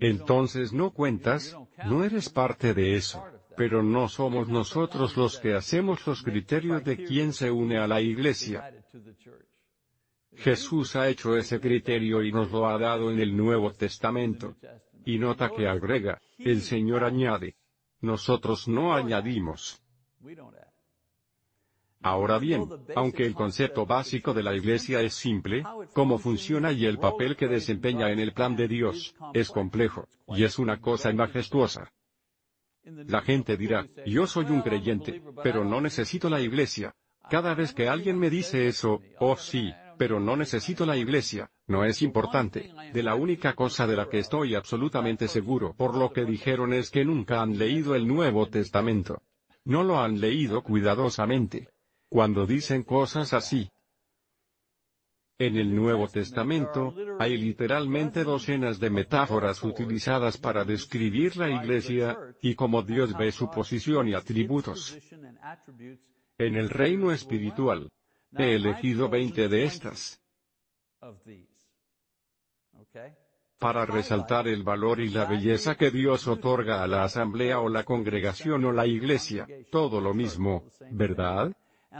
entonces 0.00 0.72
no 0.72 0.90
cuentas, 0.90 1.56
no 1.86 2.04
eres 2.04 2.28
parte 2.28 2.74
de 2.74 2.96
eso. 2.96 3.24
Pero 3.56 3.82
no 3.82 4.08
somos 4.08 4.48
nosotros 4.48 5.16
los 5.16 5.38
que 5.38 5.54
hacemos 5.54 6.06
los 6.06 6.22
criterios 6.22 6.82
de 6.84 7.04
quién 7.04 7.32
se 7.32 7.50
une 7.50 7.78
a 7.78 7.86
la 7.86 8.00
iglesia. 8.00 8.72
Jesús 10.36 10.96
ha 10.96 11.08
hecho 11.08 11.36
ese 11.36 11.60
criterio 11.60 12.22
y 12.22 12.32
nos 12.32 12.50
lo 12.50 12.66
ha 12.66 12.78
dado 12.78 13.10
en 13.10 13.20
el 13.20 13.36
Nuevo 13.36 13.72
Testamento. 13.72 14.56
Y 15.04 15.18
nota 15.18 15.50
que 15.50 15.66
agrega, 15.66 16.20
el 16.38 16.60
Señor 16.62 17.04
añade. 17.04 17.56
Nosotros 18.00 18.68
no 18.68 18.94
añadimos. 18.94 19.82
Ahora 22.02 22.38
bien, 22.38 22.66
aunque 22.96 23.26
el 23.26 23.34
concepto 23.34 23.84
básico 23.84 24.32
de 24.32 24.42
la 24.42 24.54
Iglesia 24.54 25.02
es 25.02 25.12
simple, 25.14 25.62
cómo 25.92 26.18
funciona 26.18 26.72
y 26.72 26.86
el 26.86 26.98
papel 26.98 27.36
que 27.36 27.46
desempeña 27.46 28.10
en 28.10 28.20
el 28.20 28.32
plan 28.32 28.56
de 28.56 28.68
Dios, 28.68 29.14
es 29.34 29.50
complejo, 29.50 30.08
y 30.28 30.44
es 30.44 30.58
una 30.58 30.80
cosa 30.80 31.12
majestuosa. 31.12 31.92
La 32.84 33.20
gente 33.20 33.58
dirá, 33.58 33.86
yo 34.06 34.26
soy 34.26 34.46
un 34.46 34.62
creyente, 34.62 35.22
pero 35.42 35.62
no 35.64 35.82
necesito 35.82 36.30
la 36.30 36.40
Iglesia. 36.40 36.94
Cada 37.28 37.54
vez 37.54 37.74
que 37.74 37.88
alguien 37.88 38.18
me 38.18 38.30
dice 38.30 38.66
eso, 38.66 39.02
oh 39.18 39.36
sí, 39.36 39.70
pero 40.00 40.18
no 40.18 40.34
necesito 40.34 40.86
la 40.86 40.96
iglesia, 40.96 41.50
no 41.66 41.84
es 41.84 42.00
importante. 42.00 42.72
De 42.94 43.02
la 43.02 43.16
única 43.16 43.54
cosa 43.54 43.86
de 43.86 43.96
la 43.96 44.08
que 44.08 44.18
estoy 44.18 44.54
absolutamente 44.54 45.28
seguro 45.28 45.74
por 45.76 45.94
lo 45.94 46.10
que 46.10 46.24
dijeron 46.24 46.72
es 46.72 46.88
que 46.88 47.04
nunca 47.04 47.42
han 47.42 47.58
leído 47.58 47.94
el 47.94 48.08
Nuevo 48.08 48.48
Testamento. 48.48 49.20
No 49.62 49.84
lo 49.84 50.00
han 50.00 50.18
leído 50.18 50.62
cuidadosamente. 50.62 51.68
Cuando 52.08 52.46
dicen 52.46 52.82
cosas 52.82 53.34
así, 53.34 53.68
en 55.38 55.58
el 55.58 55.76
Nuevo 55.76 56.08
Testamento, 56.08 56.94
hay 57.18 57.36
literalmente 57.36 58.24
docenas 58.24 58.80
de 58.80 58.88
metáforas 58.88 59.62
utilizadas 59.62 60.38
para 60.38 60.64
describir 60.64 61.36
la 61.36 61.50
iglesia, 61.50 62.16
y 62.40 62.54
cómo 62.54 62.82
Dios 62.82 63.14
ve 63.18 63.32
su 63.32 63.50
posición 63.50 64.08
y 64.08 64.14
atributos. 64.14 64.98
En 66.38 66.56
el 66.56 66.70
reino 66.70 67.12
espiritual, 67.12 67.90
He 68.36 68.54
elegido 68.54 69.08
20 69.08 69.48
de 69.48 69.64
estas 69.64 70.20
para 73.60 73.84
resaltar 73.84 74.48
el 74.48 74.62
valor 74.62 75.00
y 75.00 75.10
la 75.10 75.26
belleza 75.26 75.74
que 75.76 75.90
Dios 75.90 76.26
otorga 76.26 76.82
a 76.82 76.86
la 76.86 77.04
asamblea 77.04 77.60
o 77.60 77.68
la 77.68 77.84
congregación 77.84 78.64
o 78.64 78.72
la 78.72 78.86
iglesia, 78.86 79.46
todo 79.70 80.00
lo 80.00 80.14
mismo, 80.14 80.64
¿verdad? 80.90 81.52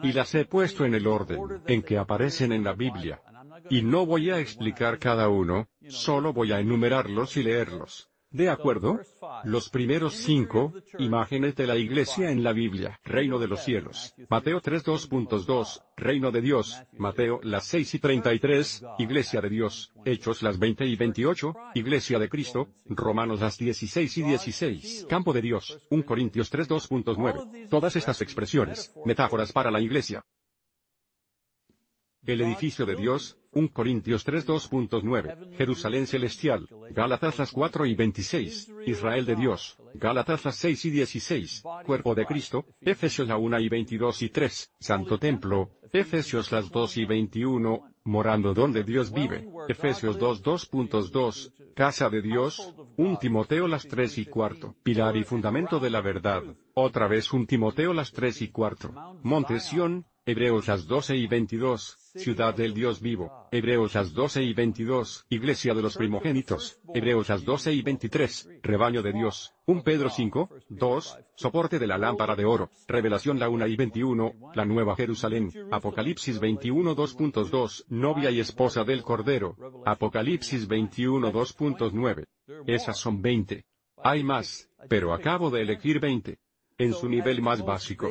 Y 0.02 0.12
las 0.12 0.34
he 0.34 0.46
puesto 0.46 0.86
en 0.86 0.94
el 0.94 1.06
orden 1.06 1.62
en 1.66 1.82
que 1.82 1.98
aparecen 1.98 2.52
en 2.52 2.64
la 2.64 2.72
Biblia. 2.72 3.20
Y 3.68 3.82
no 3.82 4.06
voy 4.06 4.30
a 4.30 4.38
explicar 4.38 4.98
cada 4.98 5.28
uno, 5.28 5.68
solo 5.88 6.32
voy 6.32 6.52
a 6.52 6.60
enumerarlos 6.60 7.36
y 7.36 7.42
leerlos. 7.42 8.09
¿De 8.32 8.48
acuerdo? 8.48 9.00
Los 9.42 9.70
primeros 9.70 10.14
cinco, 10.14 10.72
imágenes 11.00 11.56
de 11.56 11.66
la 11.66 11.76
iglesia 11.76 12.30
en 12.30 12.44
la 12.44 12.52
Biblia, 12.52 13.00
reino 13.02 13.40
de 13.40 13.48
los 13.48 13.64
cielos. 13.64 14.14
Mateo 14.28 14.60
3.2.2, 14.60 15.82
reino 15.96 16.30
de 16.30 16.40
Dios, 16.40 16.80
Mateo 16.96 17.40
las 17.42 17.66
6 17.66 17.94
y 17.94 17.98
33, 17.98 18.84
iglesia 18.98 19.40
de 19.40 19.48
Dios, 19.48 19.92
Hechos 20.04 20.42
las 20.42 20.60
20 20.60 20.86
y 20.86 20.94
28, 20.94 21.54
iglesia 21.74 22.20
de 22.20 22.28
Cristo, 22.28 22.68
Romanos 22.86 23.40
las 23.40 23.58
16 23.58 24.18
y 24.18 24.22
16, 24.22 25.06
campo 25.08 25.32
de 25.32 25.42
Dios, 25.42 25.80
1 25.90 26.06
Corintios 26.06 26.52
3.2.9. 26.52 27.68
Todas 27.68 27.96
estas 27.96 28.20
expresiones, 28.22 28.94
metáforas 29.04 29.50
para 29.50 29.72
la 29.72 29.80
iglesia, 29.80 30.24
el 32.26 32.40
edificio 32.42 32.86
de 32.86 32.96
Dios, 32.96 33.38
1 33.52 33.70
Corintios 33.72 34.24
3 34.24 34.46
2.9, 34.46 35.56
Jerusalén 35.56 36.06
celestial, 36.06 36.68
Gálatas 36.90 37.38
las 37.38 37.50
4 37.50 37.86
y 37.86 37.94
26, 37.94 38.72
Israel 38.86 39.24
de 39.24 39.36
Dios, 39.36 39.76
Gálatas 39.94 40.44
las 40.44 40.56
6 40.56 40.84
y 40.84 40.90
16, 40.90 41.62
Cuerpo 41.84 42.14
de 42.14 42.26
Cristo, 42.26 42.66
Efesios 42.80 43.26
la 43.26 43.36
1 43.36 43.60
y 43.60 43.68
22 43.68 44.22
y 44.22 44.28
3, 44.28 44.72
Santo 44.78 45.18
Templo, 45.18 45.70
Efesios 45.92 46.52
las 46.52 46.70
2 46.70 46.98
y 46.98 47.04
21, 47.06 47.90
morando 48.04 48.54
donde 48.54 48.84
Dios 48.84 49.12
vive, 49.12 49.48
Efesios 49.68 50.18
2 50.18 50.44
2.2, 50.44 51.74
Casa 51.74 52.08
de 52.08 52.22
Dios, 52.22 52.74
1 52.96 53.18
Timoteo 53.18 53.66
las 53.66 53.88
3 53.88 54.18
y 54.18 54.26
cuarto, 54.26 54.76
Pilar 54.82 55.16
y 55.16 55.24
fundamento 55.24 55.80
de 55.80 55.90
la 55.90 56.00
verdad, 56.00 56.42
otra 56.74 57.08
vez 57.08 57.32
1 57.32 57.46
Timoteo 57.46 57.92
las 57.92 58.12
3 58.12 58.42
y 58.42 58.48
cuarto, 58.48 58.92
Monte 59.22 59.58
Sión, 59.58 60.06
Hebreos 60.30 60.68
las 60.68 60.86
12 60.86 61.16
y 61.16 61.26
22, 61.26 61.96
Ciudad 62.14 62.54
del 62.54 62.72
Dios 62.72 63.00
vivo, 63.00 63.48
Hebreos 63.50 63.96
las 63.96 64.14
12 64.14 64.44
y 64.44 64.54
22, 64.54 65.26
Iglesia 65.28 65.74
de 65.74 65.82
los 65.82 65.96
primogénitos, 65.96 66.78
Hebreos 66.94 67.30
las 67.30 67.44
12 67.44 67.72
y 67.72 67.82
23, 67.82 68.48
Rebaño 68.62 69.02
de 69.02 69.12
Dios, 69.12 69.52
1 69.66 69.82
Pedro 69.82 70.08
5, 70.08 70.48
2, 70.68 71.18
Soporte 71.34 71.80
de 71.80 71.88
la 71.88 71.98
lámpara 71.98 72.36
de 72.36 72.44
oro, 72.44 72.70
Revelación 72.86 73.40
la 73.40 73.48
1 73.48 73.66
y 73.66 73.74
21, 73.74 74.52
la 74.54 74.64
Nueva 74.64 74.94
Jerusalén, 74.94 75.50
Apocalipsis 75.72 76.38
21 76.38 76.94
2.2, 76.94 77.86
Novia 77.88 78.30
y 78.30 78.38
esposa 78.38 78.84
del 78.84 79.02
Cordero, 79.02 79.56
Apocalipsis 79.84 80.68
21 80.68 81.32
2.9. 81.32 82.26
Esas 82.68 82.98
son 82.98 83.20
20. 83.20 83.64
Hay 83.96 84.22
más, 84.22 84.70
pero 84.88 85.12
acabo 85.12 85.50
de 85.50 85.62
elegir 85.62 85.98
20. 85.98 86.38
En 86.80 86.94
su 86.94 87.08
nivel 87.08 87.42
más 87.42 87.64
básico. 87.64 88.10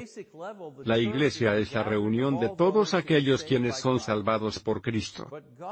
La 0.85 0.99
iglesia 0.99 1.57
es 1.57 1.73
la 1.73 1.83
reunión 1.83 2.39
de 2.39 2.49
todos 2.49 2.93
aquellos 2.93 3.43
quienes 3.43 3.77
son 3.77 3.99
salvados 3.99 4.59
por 4.59 4.81
Cristo. 4.81 5.27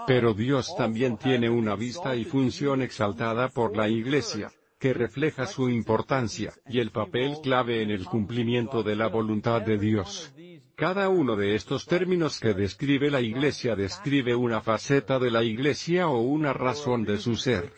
Pero 0.08 0.34
Dios 0.34 0.75
también 0.75 1.18
tiene 1.18 1.48
una 1.50 1.75
vista 1.75 2.16
y 2.16 2.25
función 2.25 2.82
exaltada 2.82 3.50
por 3.50 3.77
la 3.77 3.88
iglesia, 3.88 4.51
que 4.80 4.94
refleja 4.94 5.46
su 5.46 5.70
importancia, 5.70 6.54
y 6.68 6.80
el 6.80 6.89
papel 6.89 7.38
clave 7.44 7.84
en 7.84 7.92
el 7.92 8.06
cumplimiento 8.06 8.82
de 8.82 8.96
la 8.96 9.08
voluntad 9.08 9.62
de 9.62 9.77
Dios. 9.77 10.34
Cada 10.75 11.10
uno 11.10 11.36
de 11.36 11.56
estos 11.56 11.86
términos 11.86 12.39
que 12.39 12.54
describe 12.54 13.10
la 13.10 13.22
Iglesia 13.22 13.75
describe 13.75 14.36
una 14.36 14.62
faceta 14.62 15.18
de 15.18 15.32
la 15.32 15.44
Iglesia 15.44 16.08
o 16.08 16.22
una 16.22 16.54
razón 16.54 17.04
de 17.04 17.18
su 17.18 17.36
ser 17.36 17.74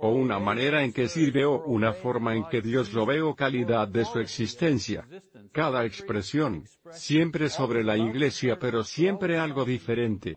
o 0.00 0.10
una 0.10 0.38
manera 0.38 0.82
en 0.82 0.92
que 0.92 1.08
sirve 1.08 1.44
o 1.44 1.62
una 1.64 1.92
forma 1.92 2.34
en 2.34 2.44
que 2.48 2.62
Dios 2.62 2.92
lo 2.92 3.06
ve 3.06 3.20
o 3.22 3.34
calidad 3.34 3.86
de 3.88 4.04
su 4.04 4.18
existencia. 4.18 5.06
Cada 5.52 5.84
expresión, 5.84 6.64
siempre 6.90 7.48
sobre 7.48 7.84
la 7.84 7.96
iglesia 7.96 8.58
pero 8.58 8.82
siempre 8.82 9.38
algo 9.38 9.64
diferente. 9.64 10.34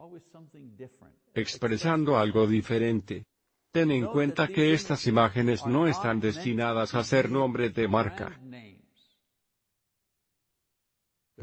Expresando 1.33 2.17
algo 2.17 2.45
diferente. 2.45 3.25
Ten 3.71 3.91
en 3.91 4.05
cuenta 4.05 4.47
que 4.47 4.73
estas 4.73 5.07
imágenes 5.07 5.65
no 5.65 5.87
están 5.87 6.19
destinadas 6.19 6.93
a 6.93 7.03
ser 7.03 7.31
nombres 7.31 7.73
de 7.73 7.87
marca 7.87 8.39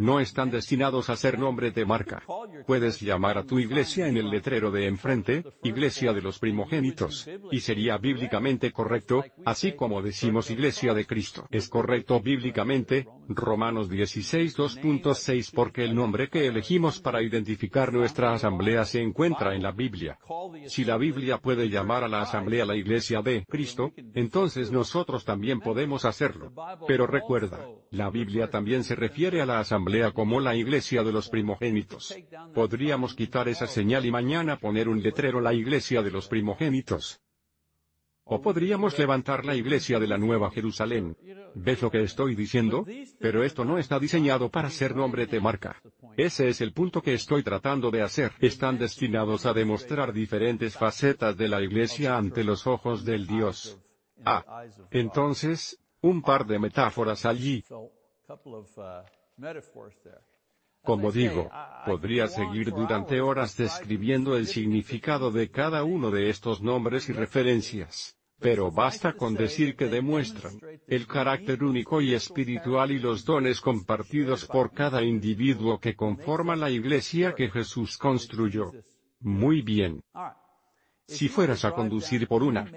no 0.00 0.18
están 0.18 0.50
destinados 0.50 1.10
a 1.10 1.16
ser 1.16 1.38
nombre 1.38 1.70
de 1.72 1.84
marca. 1.84 2.22
Puedes 2.66 3.00
llamar 3.00 3.36
a 3.36 3.44
tu 3.44 3.58
iglesia 3.58 4.08
en 4.08 4.16
el 4.16 4.30
letrero 4.30 4.70
de 4.70 4.86
enfrente, 4.86 5.44
Iglesia 5.62 6.14
de 6.14 6.22
los 6.22 6.38
Primogénitos, 6.38 7.28
y 7.52 7.60
sería 7.60 7.98
bíblicamente 7.98 8.72
correcto, 8.72 9.22
así 9.44 9.72
como 9.72 10.00
decimos 10.00 10.50
Iglesia 10.50 10.94
de 10.94 11.06
Cristo. 11.06 11.46
Es 11.50 11.68
correcto 11.68 12.18
bíblicamente, 12.20 13.06
Romanos 13.28 13.90
16 13.90 14.56
2.6 14.56 15.52
porque 15.54 15.84
el 15.84 15.94
nombre 15.94 16.30
que 16.30 16.46
elegimos 16.46 16.98
para 16.98 17.22
identificar 17.22 17.92
nuestra 17.92 18.32
asamblea 18.32 18.86
se 18.86 19.02
encuentra 19.02 19.54
en 19.54 19.62
la 19.62 19.72
Biblia. 19.72 20.18
Si 20.66 20.84
la 20.84 20.96
Biblia 20.96 21.38
puede 21.38 21.68
llamar 21.68 22.04
a 22.04 22.08
la 22.08 22.22
asamblea 22.22 22.64
la 22.64 22.76
Iglesia 22.76 23.20
de 23.20 23.44
Cristo, 23.44 23.92
entonces 24.14 24.70
nosotros 24.70 25.26
también 25.26 25.60
podemos 25.60 26.06
hacerlo. 26.06 26.52
Pero 26.86 27.06
recuerda, 27.06 27.66
la 27.90 28.08
Biblia 28.08 28.48
también 28.48 28.82
se 28.82 28.94
refiere 28.94 29.42
a 29.42 29.46
la 29.46 29.60
asamblea 29.60 29.89
como 30.12 30.40
la 30.40 30.54
iglesia 30.56 31.02
de 31.02 31.12
los 31.12 31.28
primogénitos. 31.28 32.14
Podríamos 32.54 33.14
quitar 33.14 33.48
esa 33.48 33.66
señal 33.66 34.06
y 34.06 34.10
mañana 34.10 34.58
poner 34.58 34.88
un 34.88 35.02
letrero 35.02 35.40
la 35.40 35.52
iglesia 35.54 36.02
de 36.02 36.10
los 36.10 36.28
primogénitos. 36.28 37.20
O 38.32 38.40
podríamos 38.40 38.96
levantar 38.96 39.44
la 39.44 39.56
iglesia 39.56 39.98
de 39.98 40.06
la 40.06 40.16
Nueva 40.16 40.50
Jerusalén. 40.52 41.16
¿Ves 41.54 41.82
lo 41.82 41.90
que 41.90 42.02
estoy 42.02 42.36
diciendo? 42.36 42.86
Pero 43.18 43.42
esto 43.42 43.64
no 43.64 43.76
está 43.76 43.98
diseñado 43.98 44.48
para 44.48 44.70
ser 44.70 44.94
nombre 44.94 45.26
de 45.26 45.40
marca. 45.40 45.82
Ese 46.16 46.48
es 46.48 46.60
el 46.60 46.72
punto 46.72 47.02
que 47.02 47.14
estoy 47.14 47.42
tratando 47.42 47.90
de 47.90 48.02
hacer. 48.02 48.30
Están 48.38 48.78
destinados 48.78 49.46
a 49.46 49.52
demostrar 49.52 50.12
diferentes 50.12 50.76
facetas 50.76 51.36
de 51.36 51.48
la 51.48 51.60
iglesia 51.60 52.16
ante 52.16 52.44
los 52.44 52.68
ojos 52.68 53.04
del 53.04 53.26
Dios. 53.26 53.80
Ah. 54.24 54.44
Entonces, 54.92 55.80
un 56.00 56.22
par 56.22 56.46
de 56.46 56.58
metáforas 56.60 57.26
allí. 57.26 57.64
Como 60.82 61.12
digo, 61.12 61.50
podría 61.84 62.26
seguir 62.26 62.70
durante 62.70 63.20
horas 63.20 63.56
describiendo 63.56 64.36
el 64.36 64.46
significado 64.46 65.30
de 65.30 65.50
cada 65.50 65.84
uno 65.84 66.10
de 66.10 66.30
estos 66.30 66.62
nombres 66.62 67.08
y 67.08 67.12
referencias. 67.12 68.16
Pero 68.38 68.70
basta 68.70 69.12
con 69.12 69.34
decir 69.34 69.76
que 69.76 69.88
demuestran 69.88 70.58
el 70.86 71.06
carácter 71.06 71.62
único 71.62 72.00
y 72.00 72.14
espiritual 72.14 72.90
y 72.90 72.98
los 72.98 73.26
dones 73.26 73.60
compartidos 73.60 74.46
por 74.46 74.72
cada 74.72 75.02
individuo 75.02 75.78
que 75.78 75.94
conforma 75.94 76.56
la 76.56 76.70
iglesia 76.70 77.34
que 77.34 77.50
Jesús 77.50 77.98
construyó. 77.98 78.72
Muy 79.20 79.60
bien. 79.60 80.02
Si 81.10 81.28
fueras 81.28 81.64
a 81.64 81.72
conducir 81.72 82.28
por 82.28 82.42
una 82.44 82.70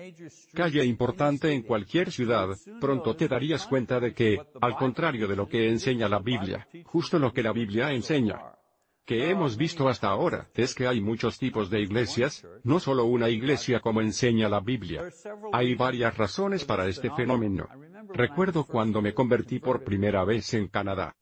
calle 0.54 0.84
importante 0.84 1.52
en 1.52 1.62
cualquier 1.62 2.12
ciudad, 2.12 2.50
pronto 2.82 3.16
te 3.16 3.28
darías 3.28 3.68
cuenta 3.68 4.00
de 4.00 4.14
que, 4.14 4.40
al 4.60 4.76
contrario 4.76 5.28
de 5.28 5.36
lo 5.36 5.48
que 5.48 5.70
enseña 5.70 6.10
la 6.10 6.20
Biblia, 6.20 6.68
justo 6.84 7.20
lo 7.20 7.32
que 7.32 7.44
la 7.44 7.54
Biblia 7.54 7.92
enseña, 7.92 8.40
que 9.06 9.30
hemos 9.30 9.56
visto 9.56 9.88
hasta 9.88 10.08
ahora, 10.08 10.50
es 10.56 10.74
que 10.74 10.88
hay 10.88 11.00
muchos 11.00 11.38
tipos 11.38 11.70
de 11.70 11.82
iglesias, 11.82 12.46
no 12.64 12.80
solo 12.80 13.06
una 13.06 13.30
iglesia 13.30 13.80
como 13.80 14.02
enseña 14.02 14.50
la 14.50 14.62
Biblia. 14.62 15.04
Hay 15.52 15.76
varias 15.76 16.18
razones 16.18 16.66
para 16.66 16.88
este 16.88 17.12
fenómeno. 17.12 17.68
Recuerdo 18.14 18.66
cuando 18.66 19.02
me 19.02 19.14
convertí 19.14 19.60
por 19.60 19.84
primera 19.84 20.26
vez 20.26 20.54
en 20.56 20.70
Canadá. 20.70 21.14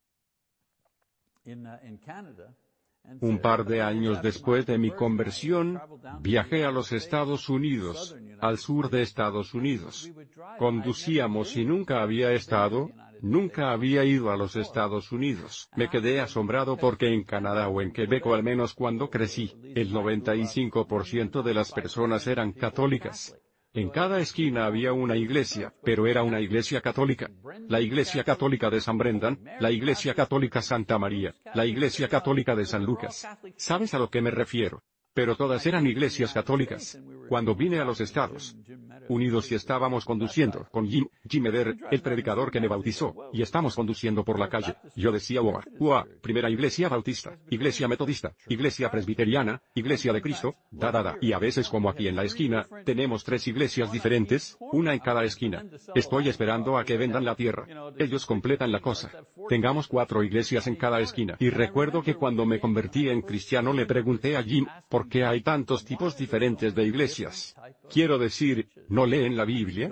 Un 3.19 3.39
par 3.39 3.65
de 3.65 3.81
años 3.81 4.21
después 4.21 4.65
de 4.65 4.77
mi 4.77 4.91
conversión, 4.91 5.79
viajé 6.21 6.65
a 6.65 6.71
los 6.71 6.91
Estados 6.91 7.49
Unidos, 7.49 8.15
al 8.39 8.57
sur 8.57 8.89
de 8.89 9.01
Estados 9.01 9.53
Unidos. 9.53 10.11
Conducíamos 10.57 11.55
y 11.57 11.65
nunca 11.65 12.01
había 12.01 12.31
estado, 12.31 12.89
nunca 13.21 13.71
había 13.71 14.05
ido 14.05 14.31
a 14.31 14.37
los 14.37 14.55
Estados 14.55 15.11
Unidos. 15.11 15.69
Me 15.75 15.89
quedé 15.89 16.21
asombrado 16.21 16.77
porque 16.77 17.13
en 17.13 17.23
Canadá 17.23 17.67
o 17.67 17.81
en 17.81 17.91
Quebec 17.91 18.25
o 18.25 18.33
al 18.33 18.43
menos 18.43 18.73
cuando 18.73 19.09
crecí, 19.09 19.53
el 19.75 19.91
95% 19.91 21.43
de 21.43 21.53
las 21.53 21.71
personas 21.71 22.27
eran 22.27 22.53
católicas. 22.53 23.35
En 23.73 23.89
cada 23.89 24.19
esquina 24.19 24.65
había 24.65 24.91
una 24.91 25.15
iglesia, 25.15 25.73
pero 25.81 26.05
era 26.05 26.23
una 26.23 26.41
iglesia 26.41 26.81
católica. 26.81 27.29
La 27.69 27.79
iglesia 27.79 28.21
católica 28.25 28.69
de 28.69 28.81
San 28.81 28.97
Brendan, 28.97 29.39
la 29.61 29.71
iglesia 29.71 30.13
católica 30.13 30.61
Santa 30.61 30.99
María, 30.99 31.33
la 31.53 31.65
iglesia 31.65 32.09
católica 32.09 32.53
de 32.53 32.65
San 32.65 32.83
Lucas. 32.83 33.25
¿Sabes 33.55 33.93
a 33.93 33.99
lo 33.99 34.09
que 34.09 34.21
me 34.21 34.29
refiero? 34.29 34.83
Pero 35.13 35.35
todas 35.35 35.65
eran 35.65 35.87
iglesias 35.87 36.33
católicas. 36.33 36.99
Cuando 37.27 37.55
vine 37.55 37.79
a 37.79 37.85
los 37.85 38.01
Estados 38.01 38.55
Unidos 39.09 39.51
y 39.51 39.55
estábamos 39.55 40.05
conduciendo 40.05 40.67
con 40.71 40.87
Jim, 40.87 41.07
Jim 41.29 41.45
Eder, 41.47 41.75
el 41.89 42.01
predicador 42.01 42.51
que 42.51 42.61
me 42.61 42.67
bautizó, 42.67 43.29
y 43.33 43.41
estamos 43.41 43.75
conduciendo 43.75 44.23
por 44.23 44.39
la 44.39 44.49
calle, 44.49 44.75
yo 44.95 45.11
decía 45.11 45.41
ua, 45.41 45.63
ua, 45.79 46.05
primera 46.21 46.49
iglesia 46.49 46.87
bautista, 46.87 47.37
iglesia 47.49 47.87
metodista, 47.87 48.33
iglesia 48.47 48.89
presbiteriana, 48.89 49.61
iglesia 49.75 50.13
de 50.13 50.21
Cristo, 50.21 50.55
da 50.71 50.91
da 50.91 51.03
da. 51.03 51.17
Y 51.21 51.33
a 51.33 51.39
veces 51.39 51.67
como 51.69 51.89
aquí 51.89 52.07
en 52.07 52.15
la 52.15 52.23
esquina, 52.23 52.65
tenemos 52.85 53.23
tres 53.23 53.47
iglesias 53.47 53.91
diferentes, 53.91 54.57
una 54.59 54.93
en 54.93 54.99
cada 54.99 55.23
esquina. 55.23 55.65
Estoy 55.95 56.29
esperando 56.29 56.77
a 56.77 56.85
que 56.85 56.97
vendan 56.97 57.25
la 57.25 57.35
tierra. 57.35 57.65
Ellos 57.97 58.25
completan 58.25 58.71
la 58.71 58.79
cosa. 58.79 59.11
Tengamos 59.49 59.87
cuatro 59.87 60.23
iglesias 60.23 60.67
en 60.67 60.75
cada 60.75 60.99
esquina. 60.99 61.35
Y 61.39 61.49
recuerdo 61.49 62.01
que 62.01 62.15
cuando 62.15 62.45
me 62.45 62.59
convertí 62.59 63.09
en 63.09 63.21
cristiano 63.21 63.73
le 63.73 63.85
pregunté 63.85 64.37
a 64.37 64.43
Jim, 64.43 64.65
¿por 65.01 65.09
qué 65.09 65.25
hay 65.25 65.41
tantos 65.41 65.83
tipos 65.83 66.15
diferentes 66.15 66.75
de 66.75 66.83
iglesias? 66.83 67.55
Quiero 67.89 68.19
decir, 68.19 68.69
¿no 68.89 69.07
leen 69.07 69.35
la 69.35 69.45
Biblia? 69.45 69.89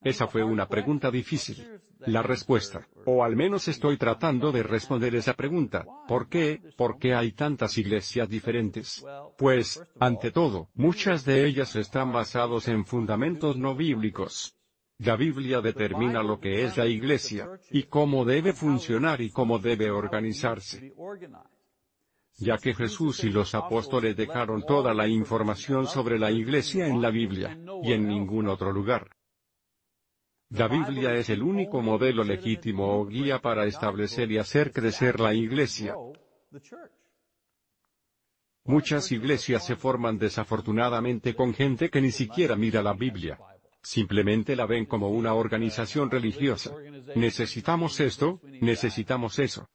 Esa 0.00 0.28
fue 0.28 0.44
una 0.44 0.68
pregunta 0.68 1.10
difícil. 1.10 1.80
La 2.06 2.22
respuesta, 2.22 2.86
o 3.06 3.24
al 3.24 3.34
menos 3.34 3.66
estoy 3.66 3.96
tratando 3.96 4.52
de 4.52 4.62
responder 4.62 5.16
esa 5.16 5.34
pregunta, 5.34 5.84
¿por 6.06 6.28
qué? 6.28 6.62
¿Por 6.76 6.96
qué 6.96 7.12
hay 7.12 7.32
tantas 7.32 7.76
iglesias 7.76 8.28
diferentes? 8.28 9.04
Pues, 9.36 9.82
ante 9.98 10.30
todo, 10.30 10.68
muchas 10.74 11.24
de 11.24 11.44
ellas 11.44 11.74
están 11.74 12.12
basadas 12.12 12.68
en 12.68 12.86
fundamentos 12.86 13.56
no 13.56 13.74
bíblicos. 13.74 14.54
La 14.98 15.16
Biblia 15.16 15.60
determina 15.60 16.22
lo 16.22 16.38
que 16.38 16.62
es 16.62 16.76
la 16.76 16.86
iglesia, 16.86 17.48
y 17.72 17.82
cómo 17.84 18.24
debe 18.24 18.52
funcionar 18.52 19.20
y 19.20 19.30
cómo 19.30 19.58
debe 19.58 19.90
organizarse 19.90 20.94
ya 22.36 22.56
que 22.58 22.74
Jesús 22.74 23.24
y 23.24 23.30
los 23.30 23.54
apóstoles 23.54 24.16
dejaron 24.16 24.64
toda 24.64 24.94
la 24.94 25.06
información 25.06 25.86
sobre 25.86 26.18
la 26.18 26.30
iglesia 26.30 26.86
en 26.86 27.02
la 27.02 27.10
Biblia, 27.10 27.58
y 27.82 27.92
en 27.92 28.06
ningún 28.06 28.48
otro 28.48 28.72
lugar. 28.72 29.10
La 30.50 30.66
Biblia 30.66 31.14
es 31.14 31.30
el 31.30 31.42
único 31.42 31.80
modelo 31.80 32.24
legítimo 32.24 32.98
o 32.98 33.06
guía 33.06 33.40
para 33.40 33.66
establecer 33.66 34.32
y 34.32 34.38
hacer 34.38 34.72
crecer 34.72 35.20
la 35.20 35.32
iglesia. 35.32 35.94
Muchas 38.64 39.12
iglesias 39.12 39.64
se 39.64 39.76
forman 39.76 40.18
desafortunadamente 40.18 41.34
con 41.34 41.54
gente 41.54 41.88
que 41.88 42.00
ni 42.00 42.10
siquiera 42.10 42.56
mira 42.56 42.82
la 42.82 42.94
Biblia. 42.94 43.38
Simplemente 43.82 44.56
la 44.56 44.66
ven 44.66 44.86
como 44.86 45.08
una 45.08 45.34
organización 45.34 46.10
religiosa. 46.10 46.74
Necesitamos 47.14 48.00
esto, 48.00 48.40
necesitamos 48.60 49.38
eso. 49.38 49.68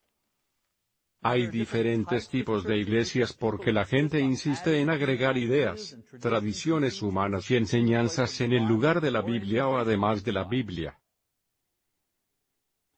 Hay 1.28 1.48
diferentes 1.48 2.30
tipos 2.30 2.64
de 2.64 2.78
iglesias 2.78 3.34
porque 3.34 3.74
la 3.74 3.84
gente 3.84 4.20
insiste 4.20 4.80
en 4.80 4.92
agregar 4.92 5.40
ideas, 5.40 5.98
tradiciones 6.22 7.02
humanas 7.02 7.50
y 7.50 7.56
enseñanzas 7.56 8.42
en 8.42 8.54
el 8.54 8.68
lugar 8.68 9.02
de 9.02 9.10
la 9.10 9.24
Biblia 9.24 9.68
o 9.68 9.78
además 9.78 10.24
de 10.24 10.34
la 10.34 10.44
Biblia. 10.44 11.00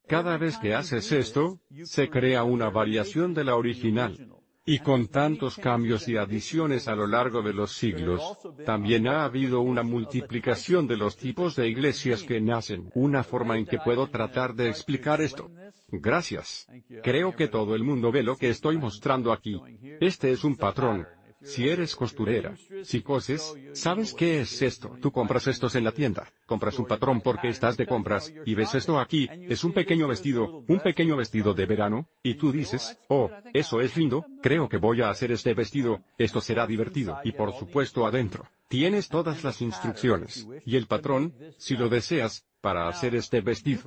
Cada 0.09 0.37
vez 0.37 0.57
que 0.57 0.75
haces 0.75 1.13
esto, 1.13 1.61
se 1.83 2.09
crea 2.09 2.43
una 2.43 2.69
variación 2.69 3.33
de 3.33 3.45
la 3.45 3.55
original. 3.55 4.17
Y 4.65 4.79
con 4.79 5.07
tantos 5.07 5.55
cambios 5.55 6.09
y 6.09 6.17
adiciones 6.17 6.89
a 6.89 6.95
lo 6.95 7.07
largo 7.07 7.41
de 7.41 7.53
los 7.53 7.71
siglos, 7.71 8.37
también 8.65 9.07
ha 9.07 9.23
habido 9.23 9.61
una 9.61 9.83
multiplicación 9.83 10.85
de 10.85 10.97
los 10.97 11.15
tipos 11.15 11.55
de 11.55 11.69
iglesias 11.69 12.23
que 12.23 12.41
nacen. 12.41 12.89
Una 12.93 13.23
forma 13.23 13.57
en 13.57 13.65
que 13.65 13.77
puedo 13.77 14.07
tratar 14.07 14.53
de 14.53 14.67
explicar 14.67 15.21
esto. 15.21 15.49
Gracias. 15.89 16.67
Creo 17.03 17.35
que 17.35 17.47
todo 17.47 17.75
el 17.75 17.83
mundo 17.83 18.11
ve 18.11 18.23
lo 18.23 18.35
que 18.35 18.49
estoy 18.49 18.77
mostrando 18.77 19.31
aquí. 19.31 19.59
Este 20.01 20.31
es 20.31 20.43
un 20.43 20.55
patrón. 20.55 21.07
Si 21.41 21.69
eres 21.69 21.95
costurera, 21.95 22.55
si 22.83 23.01
coses, 23.01 23.53
¿sabes 23.73 24.13
qué 24.13 24.41
es 24.41 24.61
esto? 24.63 24.97
Tú 24.99 25.11
compras 25.11 25.45
estos 25.45 25.75
en 25.75 25.83
la 25.83 25.91
tienda, 25.91 26.33
compras 26.47 26.79
un 26.79 26.87
patrón 26.87 27.21
porque 27.21 27.47
estás 27.47 27.77
de 27.77 27.85
compras, 27.85 28.33
y 28.43 28.55
ves 28.55 28.73
esto 28.73 28.99
aquí, 28.99 29.29
es 29.31 29.63
un 29.63 29.71
pequeño 29.71 30.07
vestido, 30.07 30.63
un 30.67 30.79
pequeño 30.79 31.15
vestido 31.15 31.53
de 31.53 31.67
verano, 31.67 32.09
y 32.23 32.33
tú 32.35 32.51
dices, 32.51 32.99
oh, 33.07 33.29
eso 33.53 33.81
es 33.81 33.95
lindo, 33.95 34.25
creo 34.41 34.67
que 34.67 34.77
voy 34.77 35.01
a 35.03 35.11
hacer 35.11 35.31
este 35.31 35.53
vestido, 35.53 36.01
esto 36.17 36.41
será 36.41 36.65
divertido, 36.65 37.19
y 37.23 37.33
por 37.33 37.53
supuesto 37.53 38.07
adentro, 38.07 38.47
tienes 38.67 39.07
todas 39.07 39.43
las 39.43 39.61
instrucciones, 39.61 40.47
y 40.65 40.75
el 40.75 40.87
patrón, 40.87 41.35
si 41.59 41.77
lo 41.77 41.87
deseas, 41.87 42.47
para 42.61 42.87
hacer 42.87 43.15
este 43.15 43.41
vestido. 43.41 43.83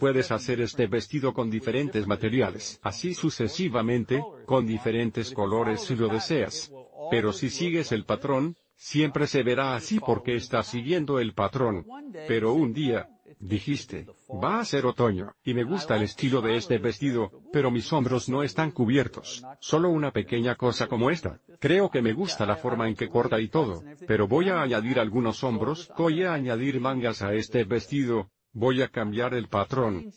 Puedes 0.00 0.30
hacer 0.30 0.60
este 0.60 0.86
vestido 0.86 1.32
con 1.32 1.50
diferentes 1.50 2.06
materiales, 2.06 2.80
así 2.82 3.14
sucesivamente, 3.14 4.22
con 4.46 4.66
diferentes 4.66 5.32
colores 5.32 5.82
si 5.82 5.96
lo 5.96 6.08
deseas. 6.08 6.72
Pero 7.10 7.32
si 7.32 7.50
sigues 7.50 7.92
el 7.92 8.04
patrón, 8.04 8.56
siempre 8.76 9.26
se 9.26 9.42
verá 9.42 9.74
así 9.74 10.00
porque 10.00 10.34
estás 10.34 10.68
siguiendo 10.68 11.18
el 11.18 11.34
patrón. 11.34 11.86
Pero 12.26 12.52
un 12.52 12.72
día, 12.72 13.08
dijiste, 13.44 14.06
va 14.42 14.58
a 14.58 14.64
ser 14.64 14.86
otoño, 14.86 15.34
y 15.44 15.52
me 15.52 15.64
gusta 15.64 15.96
el 15.96 16.02
estilo 16.04 16.40
de 16.40 16.56
este 16.56 16.78
vestido, 16.78 17.30
pero 17.52 17.70
mis 17.70 17.92
hombros 17.92 18.28
no 18.28 18.42
están 18.42 18.70
cubiertos, 18.70 19.44
solo 19.60 19.90
una 19.90 20.10
pequeña 20.10 20.54
cosa 20.54 20.86
como 20.86 21.10
esta. 21.10 21.40
Creo 21.60 21.90
que 21.90 22.00
me 22.00 22.14
gusta 22.14 22.46
la 22.46 22.56
forma 22.56 22.88
en 22.88 22.94
que 22.94 23.08
corta 23.08 23.38
y 23.40 23.48
todo, 23.48 23.82
pero 24.06 24.26
voy 24.26 24.48
a 24.48 24.62
añadir 24.62 24.98
algunos 24.98 25.44
hombros, 25.44 25.92
voy 25.96 26.22
a 26.22 26.32
añadir 26.32 26.80
mangas 26.80 27.20
a 27.22 27.34
este 27.34 27.64
vestido, 27.64 28.30
voy 28.52 28.80
a 28.80 28.88
cambiar 28.88 29.34
el 29.34 29.48
patrón. 29.48 30.10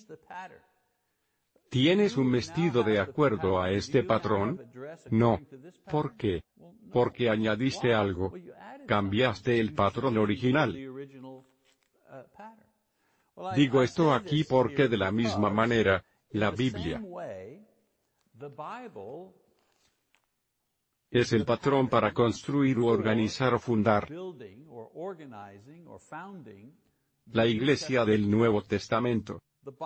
¿Tienes 1.69 2.15
un 2.15 2.31
vestido 2.31 2.81
de 2.81 2.99
acuerdo 2.99 3.61
a 3.61 3.71
este 3.71 4.03
patrón? 4.03 4.61
No. 5.11 5.41
¿Por 5.91 6.15
qué? 6.15 6.43
Porque 6.93 7.29
añadiste 7.29 7.93
algo. 7.93 8.33
Cambiaste 8.87 9.59
el 9.59 9.73
patrón 9.73 10.17
original. 10.17 10.73
Digo 13.55 13.83
esto 13.83 14.13
aquí 14.13 14.43
porque 14.43 14.87
de 14.87 14.97
la 14.97 15.11
misma 15.11 15.49
manera, 15.49 16.03
la 16.31 16.51
Biblia 16.51 17.01
es 21.09 21.33
el 21.33 21.45
patrón 21.45 21.87
para 21.87 22.13
construir 22.13 22.77
o 22.79 22.87
organizar 22.87 23.53
o 23.53 23.59
fundar 23.59 24.09
la 27.27 27.45
iglesia 27.45 28.05
del 28.05 28.29
Nuevo 28.29 28.61
Testamento. 28.63 29.41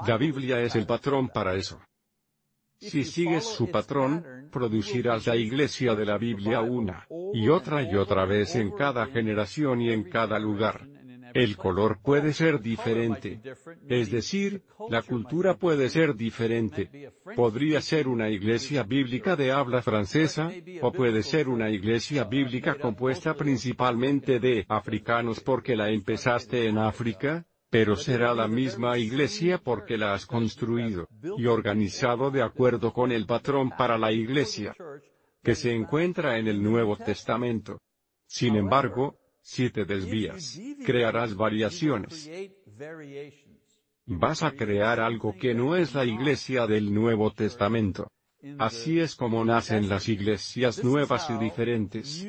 La 0.08 0.18
Biblia 0.18 0.62
es 0.62 0.76
el 0.76 0.86
patrón 0.86 1.30
para 1.30 1.56
eso. 1.56 1.82
Si 2.78 3.04
sigues 3.04 3.46
su 3.46 3.70
patrón, 3.70 4.50
producirás 4.52 5.28
la 5.28 5.36
iglesia 5.36 5.94
de 5.94 6.06
la 6.06 6.18
Biblia 6.18 6.62
una, 6.62 7.06
y 7.34 7.48
otra 7.48 7.84
y 7.84 7.96
otra 7.96 8.26
vez 8.26 8.56
en 8.56 8.72
cada 8.72 9.06
generación 9.08 9.82
y 9.82 9.92
en 9.92 10.10
cada 10.10 10.40
lugar. 10.40 10.88
El 11.34 11.58
color 11.58 12.00
puede 12.02 12.34
ser 12.34 12.62
diferente. 12.62 13.42
Es 13.88 14.12
decir, 14.12 14.64
la 14.90 15.02
cultura 15.02 15.56
puede 15.56 15.90
ser 15.90 16.16
diferente. 16.16 17.12
Podría 17.36 17.82
ser 17.82 18.08
una 18.08 18.30
iglesia 18.30 18.84
bíblica 18.84 19.36
de 19.36 19.52
habla 19.52 19.82
francesa, 19.82 20.52
o 20.82 20.92
puede 20.92 21.24
ser 21.24 21.50
una 21.50 21.70
iglesia 21.70 22.24
bíblica 22.24 22.76
compuesta 22.76 23.36
principalmente 23.36 24.40
de 24.40 24.66
africanos 24.68 25.40
porque 25.40 25.76
la 25.76 25.90
empezaste 25.90 26.68
en 26.68 26.78
África, 26.78 27.46
pero 27.70 27.96
será 27.96 28.34
la 28.34 28.48
misma 28.48 28.98
iglesia 28.98 29.58
porque 29.58 29.98
la 29.98 30.14
has 30.14 30.26
construido, 30.26 31.08
y 31.38 31.46
organizado 31.46 32.30
de 32.30 32.42
acuerdo 32.42 32.92
con 32.92 33.12
el 33.12 33.26
patrón 33.26 33.72
para 33.78 33.98
la 33.98 34.12
iglesia, 34.12 34.76
que 35.42 35.56
se 35.56 35.74
encuentra 35.74 36.38
en 36.38 36.48
el 36.48 36.62
Nuevo 36.62 36.98
Testamento. 36.98 37.80
Sin 38.28 38.56
embargo, 38.56 39.21
si 39.42 39.70
te 39.70 39.86
desvías, 39.86 40.60
crearás 40.86 41.36
variaciones. 41.36 42.30
Vas 44.06 44.44
a 44.44 44.52
crear 44.52 45.00
algo 45.00 45.36
que 45.38 45.54
no 45.54 45.76
es 45.76 45.94
la 45.94 46.06
iglesia 46.06 46.68
del 46.68 46.94
Nuevo 46.94 47.32
Testamento. 47.32 48.08
Así 48.58 49.00
es 49.00 49.16
como 49.16 49.46
nacen 49.46 49.88
las 49.88 50.10
iglesias 50.10 50.84
nuevas 50.84 51.30
y 51.30 51.38
diferentes 51.38 52.26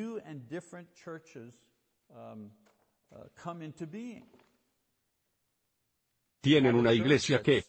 tienen 6.43 6.75
una 6.75 6.93
iglesia 6.93 7.41
que 7.41 7.63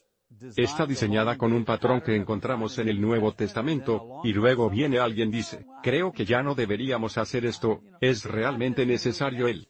está 0.55 0.85
diseñada 0.85 1.37
con 1.37 1.53
un 1.53 1.65
patrón 1.65 2.01
que 2.01 2.15
encontramos 2.15 2.77
en 2.79 2.89
el 2.89 3.01
Nuevo 3.01 3.33
Testamento, 3.33 4.21
y 4.23 4.33
luego 4.33 4.69
viene 4.69 4.99
alguien 4.99 5.31
dice, 5.31 5.65
creo 5.83 6.11
que 6.11 6.25
ya 6.25 6.43
no 6.43 6.55
deberíamos 6.55 7.17
hacer 7.17 7.45
esto, 7.45 7.81
¿es 8.01 8.25
realmente 8.25 8.85
necesario 8.85 9.47
el 9.47 9.67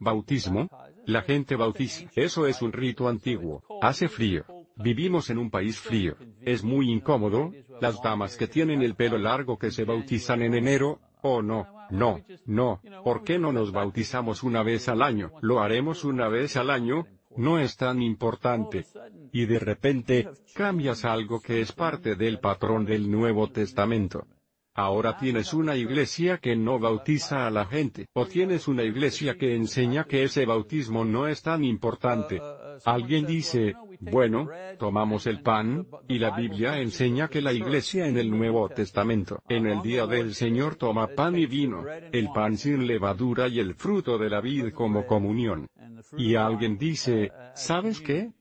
bautismo? 0.00 0.68
La 1.06 1.22
gente 1.22 1.56
bautiza. 1.56 2.10
Eso 2.14 2.46
es 2.46 2.60
un 2.60 2.72
rito 2.72 3.08
antiguo. 3.08 3.62
Hace 3.80 4.08
frío. 4.08 4.44
Vivimos 4.76 5.30
en 5.30 5.38
un 5.38 5.50
país 5.50 5.78
frío. 5.78 6.16
Es 6.42 6.62
muy 6.62 6.90
incómodo. 6.90 7.52
Las 7.80 8.00
damas 8.02 8.36
que 8.36 8.46
tienen 8.46 8.82
el 8.82 8.94
pelo 8.94 9.18
largo 9.18 9.58
que 9.58 9.70
se 9.70 9.84
bautizan 9.84 10.42
en 10.42 10.54
enero, 10.54 11.00
oh 11.22 11.42
no, 11.42 11.66
no, 11.90 12.20
no, 12.44 12.80
¿por 13.02 13.22
qué 13.22 13.38
no 13.38 13.52
nos 13.52 13.72
bautizamos 13.72 14.42
una 14.42 14.62
vez 14.62 14.88
al 14.88 15.02
año? 15.02 15.32
Lo 15.40 15.60
haremos 15.60 16.04
una 16.04 16.28
vez 16.28 16.56
al 16.56 16.70
año, 16.70 17.06
no 17.38 17.58
es 17.58 17.76
tan 17.76 18.02
importante. 18.02 18.84
Y 19.32 19.46
de 19.46 19.58
repente, 19.58 20.28
cambias 20.54 21.04
algo 21.04 21.40
que 21.40 21.60
es 21.60 21.72
parte 21.72 22.16
del 22.16 22.40
patrón 22.40 22.84
del 22.84 23.10
Nuevo 23.10 23.48
Testamento. 23.48 24.26
Ahora 24.74 25.16
tienes 25.16 25.54
una 25.54 25.74
iglesia 25.74 26.38
que 26.38 26.54
no 26.54 26.78
bautiza 26.78 27.46
a 27.46 27.50
la 27.50 27.64
gente, 27.64 28.06
o 28.12 28.26
tienes 28.26 28.68
una 28.68 28.84
iglesia 28.84 29.36
que 29.36 29.56
enseña 29.56 30.04
que 30.04 30.22
ese 30.22 30.46
bautismo 30.46 31.04
no 31.04 31.26
es 31.26 31.42
tan 31.42 31.64
importante. 31.64 32.40
Alguien 32.84 33.26
dice, 33.26 33.74
bueno, 34.00 34.48
tomamos 34.78 35.26
el 35.26 35.42
pan, 35.42 35.86
y 36.06 36.18
la 36.18 36.36
Biblia 36.36 36.78
enseña 36.78 37.28
que 37.28 37.42
la 37.42 37.52
iglesia 37.52 38.06
en 38.06 38.18
el 38.18 38.30
Nuevo 38.30 38.68
Testamento, 38.68 39.42
en 39.48 39.66
el 39.66 39.82
día 39.82 40.06
del 40.06 40.34
Señor 40.34 40.76
toma 40.76 41.08
pan 41.08 41.36
y 41.36 41.46
vino, 41.46 41.84
el 42.12 42.30
pan 42.32 42.56
sin 42.56 42.86
levadura 42.86 43.48
y 43.48 43.60
el 43.60 43.74
fruto 43.74 44.18
de 44.18 44.30
la 44.30 44.40
vid 44.40 44.72
como 44.72 45.06
comunión. 45.06 45.68
Y 46.16 46.34
alguien 46.36 46.78
dice, 46.78 47.32
¿sabes 47.54 48.00
qué? 48.00 48.32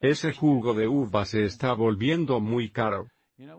Ese 0.00 0.32
jugo 0.32 0.74
de 0.74 0.88
uva 0.88 1.24
se 1.24 1.44
está 1.44 1.74
volviendo 1.74 2.40
muy 2.40 2.70
caro. 2.70 3.06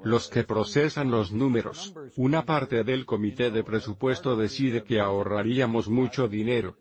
Los 0.04 0.30
que 0.30 0.44
procesan 0.44 1.10
los 1.10 1.32
números, 1.32 1.94
una 2.16 2.46
parte 2.46 2.84
del 2.84 3.06
comité 3.06 3.50
de 3.50 3.64
presupuesto 3.64 4.36
decide 4.36 4.84
que 4.84 5.00
ahorraríamos 5.00 5.90
mucho 5.90 6.28
dinero. 6.28 6.78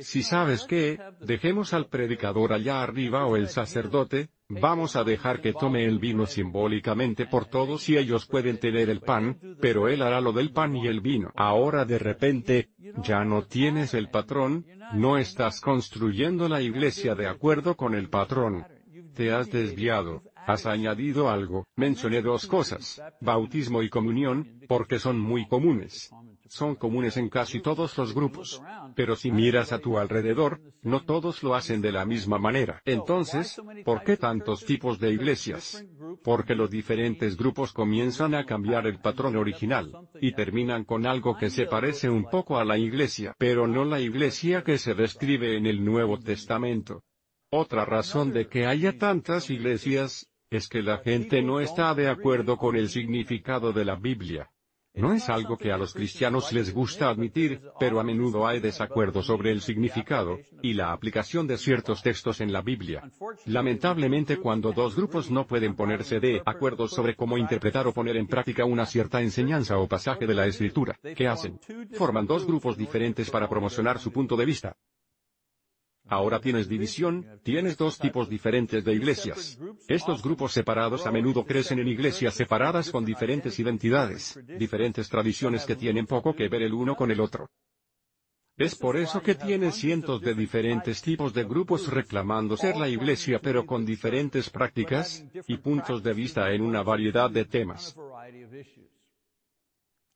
Si 0.00 0.22
sabes 0.22 0.64
que, 0.64 0.98
dejemos 1.20 1.74
al 1.74 1.88
predicador 1.88 2.52
allá 2.52 2.82
arriba 2.82 3.26
o 3.26 3.36
el 3.36 3.48
sacerdote, 3.48 4.30
vamos 4.48 4.96
a 4.96 5.04
dejar 5.04 5.40
que 5.40 5.52
tome 5.52 5.84
el 5.84 5.98
vino 5.98 6.26
simbólicamente 6.26 7.26
por 7.26 7.46
todos 7.46 7.88
y 7.88 7.96
ellos 7.96 8.26
pueden 8.26 8.58
tener 8.58 8.90
el 8.90 9.00
pan, 9.00 9.38
pero 9.60 9.88
él 9.88 10.02
hará 10.02 10.20
lo 10.20 10.32
del 10.32 10.52
pan 10.52 10.76
y 10.76 10.86
el 10.86 11.00
vino. 11.00 11.32
Ahora 11.36 11.84
de 11.84 11.98
repente, 11.98 12.70
ya 13.02 13.24
no 13.24 13.44
tienes 13.44 13.94
el 13.94 14.08
patrón, 14.08 14.66
no 14.94 15.18
estás 15.18 15.60
construyendo 15.60 16.48
la 16.48 16.62
iglesia 16.62 17.14
de 17.14 17.28
acuerdo 17.28 17.76
con 17.76 17.94
el 17.94 18.08
patrón. 18.08 18.66
Te 19.14 19.32
has 19.32 19.50
desviado. 19.50 20.22
Has 20.46 20.66
añadido 20.66 21.28
algo. 21.28 21.66
Mencioné 21.76 22.22
dos 22.22 22.46
cosas, 22.46 23.02
bautismo 23.20 23.82
y 23.82 23.88
comunión, 23.88 24.60
porque 24.68 24.98
son 24.98 25.18
muy 25.18 25.46
comunes. 25.46 26.10
Son 26.48 26.74
comunes 26.74 27.16
en 27.16 27.28
casi 27.28 27.60
todos 27.60 27.96
los 27.96 28.12
grupos. 28.12 28.60
Pero 28.96 29.14
si 29.14 29.30
miras 29.30 29.72
a 29.72 29.78
tu 29.78 29.98
alrededor, 29.98 30.60
no 30.82 31.04
todos 31.04 31.42
lo 31.42 31.54
hacen 31.54 31.80
de 31.80 31.92
la 31.92 32.04
misma 32.04 32.38
manera. 32.38 32.82
Entonces, 32.84 33.60
¿por 33.84 34.02
qué 34.02 34.16
tantos 34.16 34.64
tipos 34.64 34.98
de 34.98 35.10
iglesias? 35.10 35.84
Porque 36.24 36.54
los 36.56 36.70
diferentes 36.70 37.36
grupos 37.36 37.72
comienzan 37.72 38.34
a 38.34 38.46
cambiar 38.46 38.86
el 38.86 38.98
patrón 38.98 39.36
original, 39.36 39.92
y 40.20 40.32
terminan 40.32 40.84
con 40.84 41.06
algo 41.06 41.36
que 41.36 41.50
se 41.50 41.66
parece 41.66 42.10
un 42.10 42.24
poco 42.24 42.58
a 42.58 42.64
la 42.64 42.78
iglesia, 42.78 43.34
pero 43.38 43.68
no 43.68 43.84
la 43.84 44.00
iglesia 44.00 44.64
que 44.64 44.78
se 44.78 44.94
describe 44.94 45.56
en 45.56 45.66
el 45.66 45.84
Nuevo 45.84 46.18
Testamento. 46.18 47.04
Otra 47.52 47.84
razón 47.84 48.32
de 48.32 48.46
que 48.46 48.66
haya 48.66 48.96
tantas 48.96 49.50
iglesias, 49.50 50.29
es 50.50 50.66
que 50.66 50.82
la 50.82 50.98
gente 50.98 51.42
no 51.42 51.60
está 51.60 51.94
de 51.94 52.08
acuerdo 52.08 52.56
con 52.56 52.74
el 52.74 52.88
significado 52.88 53.72
de 53.72 53.84
la 53.84 53.94
Biblia. 53.94 54.50
No 54.92 55.12
es 55.12 55.28
algo 55.28 55.56
que 55.56 55.70
a 55.70 55.78
los 55.78 55.94
cristianos 55.94 56.52
les 56.52 56.74
gusta 56.74 57.08
admitir, 57.08 57.62
pero 57.78 58.00
a 58.00 58.02
menudo 58.02 58.44
hay 58.48 58.58
desacuerdo 58.58 59.22
sobre 59.22 59.52
el 59.52 59.60
significado, 59.60 60.40
y 60.60 60.74
la 60.74 60.90
aplicación 60.90 61.46
de 61.46 61.56
ciertos 61.56 62.02
textos 62.02 62.40
en 62.40 62.52
la 62.52 62.62
Biblia. 62.62 63.08
Lamentablemente 63.46 64.38
cuando 64.38 64.72
dos 64.72 64.96
grupos 64.96 65.30
no 65.30 65.46
pueden 65.46 65.76
ponerse 65.76 66.18
de 66.18 66.42
acuerdo 66.44 66.88
sobre 66.88 67.14
cómo 67.14 67.38
interpretar 67.38 67.86
o 67.86 67.92
poner 67.92 68.16
en 68.16 68.26
práctica 68.26 68.64
una 68.64 68.86
cierta 68.86 69.22
enseñanza 69.22 69.78
o 69.78 69.86
pasaje 69.86 70.26
de 70.26 70.34
la 70.34 70.46
Escritura, 70.46 70.98
¿qué 71.14 71.28
hacen? 71.28 71.60
Forman 71.92 72.26
dos 72.26 72.44
grupos 72.44 72.76
diferentes 72.76 73.30
para 73.30 73.48
promocionar 73.48 74.00
su 74.00 74.10
punto 74.10 74.36
de 74.36 74.46
vista. 74.46 74.76
Ahora 76.10 76.40
tienes 76.40 76.68
división, 76.68 77.24
tienes 77.44 77.76
dos 77.76 77.96
tipos 77.96 78.28
diferentes 78.28 78.84
de 78.84 78.92
iglesias. 78.92 79.56
Estos 79.86 80.20
grupos 80.20 80.52
separados 80.52 81.06
a 81.06 81.12
menudo 81.12 81.44
crecen 81.44 81.78
en 81.78 81.86
iglesias 81.86 82.34
separadas 82.34 82.90
con 82.90 83.04
diferentes 83.04 83.60
identidades, 83.60 84.36
diferentes 84.58 85.08
tradiciones 85.08 85.64
que 85.64 85.76
tienen 85.76 86.06
poco 86.06 86.34
que 86.34 86.48
ver 86.48 86.62
el 86.62 86.74
uno 86.74 86.96
con 86.96 87.12
el 87.12 87.20
otro. 87.20 87.48
Es 88.56 88.74
por 88.74 88.96
eso 88.96 89.22
que 89.22 89.36
tiene 89.36 89.70
cientos 89.70 90.20
de 90.20 90.34
diferentes 90.34 91.00
tipos 91.00 91.32
de 91.32 91.44
grupos 91.44 91.86
reclamando 91.88 92.56
ser 92.56 92.76
la 92.76 92.88
iglesia 92.88 93.38
pero 93.40 93.64
con 93.64 93.86
diferentes 93.86 94.50
prácticas, 94.50 95.24
y 95.46 95.58
puntos 95.58 96.02
de 96.02 96.12
vista 96.12 96.52
en 96.52 96.62
una 96.62 96.82
variedad 96.82 97.30
de 97.30 97.44
temas. 97.44 97.96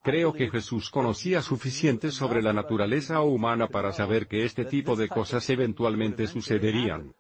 Creo 0.04 0.34
que 0.34 0.50
Jesús 0.50 0.90
conocía 0.90 1.40
suficiente 1.40 2.10
sobre 2.10 2.42
la 2.42 2.52
naturaleza 2.52 3.22
humana 3.22 3.68
para 3.68 3.90
saber 3.90 4.26
que 4.26 4.44
este 4.44 4.66
tipo 4.66 4.96
de 4.96 5.08
cosas 5.08 5.48
eventualmente 5.48 6.26
sucederían. 6.26 7.14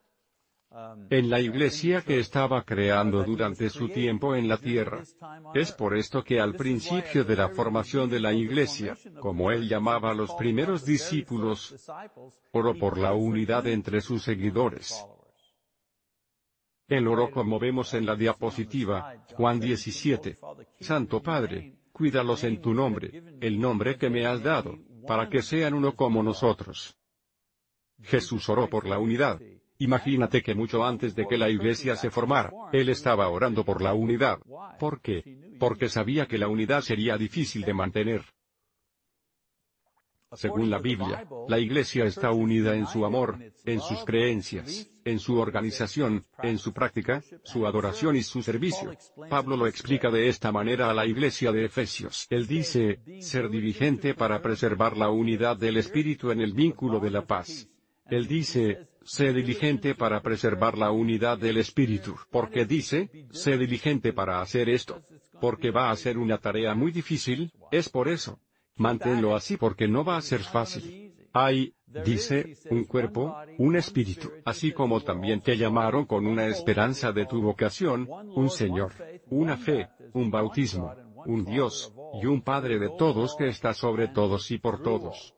En 1.08 1.30
la 1.30 1.40
iglesia 1.40 2.02
que 2.02 2.18
estaba 2.18 2.62
creando 2.62 3.24
durante 3.24 3.70
su 3.70 3.88
tiempo 3.88 4.34
en 4.34 4.48
la 4.48 4.58
tierra. 4.58 5.02
Es 5.54 5.72
por 5.72 5.96
esto 5.96 6.22
que 6.22 6.40
al 6.40 6.56
principio 6.56 7.24
de 7.24 7.36
la 7.36 7.48
formación 7.48 8.10
de 8.10 8.20
la 8.20 8.34
iglesia, 8.34 8.94
como 9.18 9.50
él 9.50 9.66
llamaba 9.66 10.10
a 10.10 10.14
los 10.14 10.34
primeros 10.34 10.84
discípulos, 10.84 11.74
oró 12.52 12.74
por 12.78 12.98
la 12.98 13.14
unidad 13.14 13.66
entre 13.66 14.02
sus 14.02 14.24
seguidores. 14.24 15.06
Él 16.86 17.08
oró 17.08 17.30
como 17.30 17.58
vemos 17.58 17.94
en 17.94 18.04
la 18.04 18.14
diapositiva, 18.14 19.24
Juan 19.36 19.58
17. 19.58 20.36
Santo 20.80 21.22
Padre, 21.22 21.78
cuídalos 21.94 22.42
en 22.42 22.60
tu 22.60 22.74
nombre, 22.74 23.22
el 23.40 23.60
nombre 23.60 23.96
que 23.96 24.10
me 24.10 24.26
has 24.26 24.42
dado, 24.42 24.80
para 25.06 25.28
que 25.28 25.42
sean 25.42 25.74
uno 25.74 25.94
como 25.94 26.24
nosotros. 26.24 26.96
Jesús 28.02 28.48
oró 28.48 28.68
por 28.68 28.84
la 28.84 28.98
unidad. 28.98 29.40
Imagínate 29.78 30.42
que 30.42 30.56
mucho 30.56 30.84
antes 30.84 31.14
de 31.14 31.24
que 31.26 31.38
la 31.38 31.48
iglesia 31.48 31.94
se 31.94 32.10
formara, 32.10 32.50
Él 32.72 32.88
estaba 32.88 33.28
orando 33.28 33.64
por 33.64 33.80
la 33.80 33.94
unidad. 33.94 34.40
¿Por 34.80 35.00
qué? 35.00 35.56
Porque 35.60 35.88
sabía 35.88 36.26
que 36.26 36.36
la 36.36 36.48
unidad 36.48 36.80
sería 36.80 37.16
difícil 37.16 37.62
de 37.62 37.74
mantener. 37.74 38.24
Según 40.34 40.70
la 40.70 40.78
Biblia, 40.78 41.26
la 41.48 41.58
Iglesia 41.58 42.04
está 42.04 42.30
unida 42.30 42.74
en 42.74 42.86
su 42.86 43.04
amor, 43.04 43.38
en 43.64 43.80
sus 43.80 44.04
creencias, 44.04 44.90
en 45.04 45.18
su 45.18 45.38
organización, 45.38 46.24
en 46.42 46.58
su 46.58 46.72
práctica, 46.72 47.22
su 47.42 47.66
adoración 47.66 48.16
y 48.16 48.22
su 48.22 48.42
servicio. 48.42 48.92
Pablo 49.28 49.56
lo 49.56 49.66
explica 49.66 50.10
de 50.10 50.28
esta 50.28 50.52
manera 50.52 50.90
a 50.90 50.94
la 50.94 51.06
Iglesia 51.06 51.52
de 51.52 51.64
Efesios. 51.66 52.26
Él 52.30 52.46
dice, 52.46 53.00
ser 53.20 53.48
diligente 53.50 54.14
para 54.14 54.40
preservar 54.40 54.96
la 54.96 55.10
unidad 55.10 55.56
del 55.56 55.76
Espíritu 55.76 56.30
en 56.30 56.40
el 56.40 56.52
vínculo 56.52 57.00
de 57.00 57.10
la 57.10 57.26
paz. 57.26 57.68
Él 58.10 58.26
dice, 58.26 58.88
sé 59.02 59.32
diligente 59.32 59.94
para 59.94 60.20
preservar 60.20 60.76
la 60.76 60.90
unidad 60.90 61.38
del 61.38 61.58
Espíritu. 61.58 62.16
porque 62.30 62.64
dice, 62.64 63.10
sé 63.30 63.56
diligente 63.58 64.12
para 64.12 64.40
hacer 64.40 64.68
esto? 64.68 65.02
Porque 65.40 65.70
va 65.70 65.90
a 65.90 65.96
ser 65.96 66.18
una 66.18 66.38
tarea 66.38 66.74
muy 66.74 66.92
difícil, 66.92 67.52
es 67.70 67.88
por 67.88 68.08
eso. 68.08 68.38
Manténlo 68.76 69.36
así 69.36 69.56
porque 69.56 69.86
no 69.86 70.04
va 70.04 70.16
a 70.16 70.22
ser 70.22 70.40
fácil. 70.40 71.14
Hay, 71.32 71.74
dice, 72.04 72.56
un 72.70 72.84
cuerpo, 72.84 73.36
un 73.58 73.76
espíritu, 73.76 74.30
así 74.44 74.72
como 74.72 75.00
también 75.00 75.40
te 75.40 75.56
llamaron 75.56 76.06
con 76.06 76.26
una 76.26 76.46
esperanza 76.46 77.12
de 77.12 77.26
tu 77.26 77.40
vocación, 77.40 78.08
un 78.34 78.50
Señor, 78.50 78.92
una 79.30 79.56
fe, 79.56 79.88
un 80.12 80.30
bautismo, 80.30 80.94
un 81.26 81.44
Dios, 81.44 81.92
y 82.22 82.26
un 82.26 82.42
Padre 82.42 82.78
de 82.78 82.90
todos 82.98 83.36
que 83.36 83.48
está 83.48 83.74
sobre 83.74 84.08
todos 84.08 84.50
y 84.50 84.58
por 84.58 84.82
todos. 84.82 85.34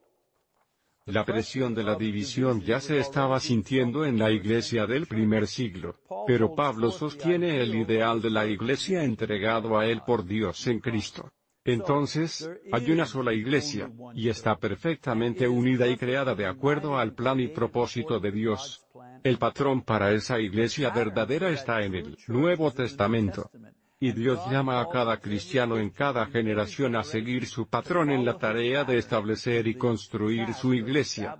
La 1.06 1.24
presión 1.24 1.72
de 1.72 1.84
la 1.84 1.94
división 1.94 2.62
ya 2.62 2.80
se 2.80 2.98
estaba 2.98 3.38
sintiendo 3.38 4.04
en 4.04 4.18
la 4.18 4.32
iglesia 4.32 4.86
del 4.86 5.06
primer 5.06 5.46
siglo, 5.46 6.00
pero 6.26 6.54
Pablo 6.54 6.90
sostiene 6.90 7.60
el 7.60 7.76
ideal 7.76 8.20
de 8.20 8.30
la 8.30 8.44
iglesia 8.44 9.04
entregado 9.04 9.78
a 9.78 9.86
él 9.86 10.02
por 10.04 10.24
Dios 10.24 10.66
en 10.66 10.80
Cristo. 10.80 11.30
Entonces, 11.66 12.48
hay 12.72 12.90
una 12.90 13.06
sola 13.06 13.32
iglesia, 13.32 13.90
y 14.14 14.28
está 14.28 14.56
perfectamente 14.56 15.48
unida 15.48 15.86
y 15.88 15.96
creada 15.96 16.34
de 16.34 16.46
acuerdo 16.46 16.96
al 16.96 17.12
plan 17.12 17.40
y 17.40 17.48
propósito 17.48 18.20
de 18.20 18.30
Dios. 18.30 18.86
El 19.24 19.38
patrón 19.38 19.82
para 19.82 20.12
esa 20.12 20.38
iglesia 20.38 20.90
verdadera 20.90 21.50
está 21.50 21.82
en 21.82 21.96
el 21.96 22.16
Nuevo 22.28 22.70
Testamento. 22.70 23.50
Y 23.98 24.12
Dios 24.12 24.38
llama 24.50 24.80
a 24.80 24.88
cada 24.88 25.18
cristiano 25.18 25.78
en 25.78 25.90
cada 25.90 26.26
generación 26.26 26.96
a 26.96 27.02
seguir 27.02 27.46
su 27.46 27.66
patrón 27.66 28.10
en 28.10 28.24
la 28.26 28.36
tarea 28.36 28.84
de 28.84 28.98
establecer 28.98 29.66
y 29.66 29.74
construir 29.74 30.52
su 30.52 30.74
iglesia. 30.74 31.36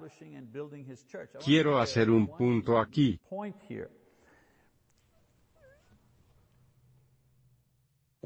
Quiero 1.44 1.78
hacer 1.78 2.10
un 2.10 2.26
punto 2.26 2.78
aquí. 2.78 3.20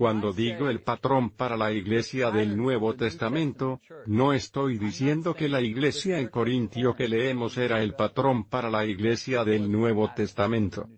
Cuando 0.01 0.33
digo 0.33 0.71
el 0.71 0.81
patrón 0.81 1.29
para 1.29 1.59
la 1.59 1.73
iglesia 1.73 2.31
del 2.31 2.57
Nuevo 2.57 2.95
Testamento, 2.95 3.83
no 4.07 4.33
estoy 4.33 4.79
diciendo 4.79 5.35
que 5.35 5.47
la 5.47 5.61
iglesia 5.61 6.19
en 6.19 6.29
Corintio 6.29 6.95
que 6.97 7.07
leemos 7.07 7.59
era 7.59 7.83
el 7.83 7.93
patrón 7.93 8.45
para 8.45 8.71
la 8.71 8.87
iglesia 8.87 9.45
del 9.45 9.71
Nuevo 9.71 10.11
Testamento. 10.17 10.89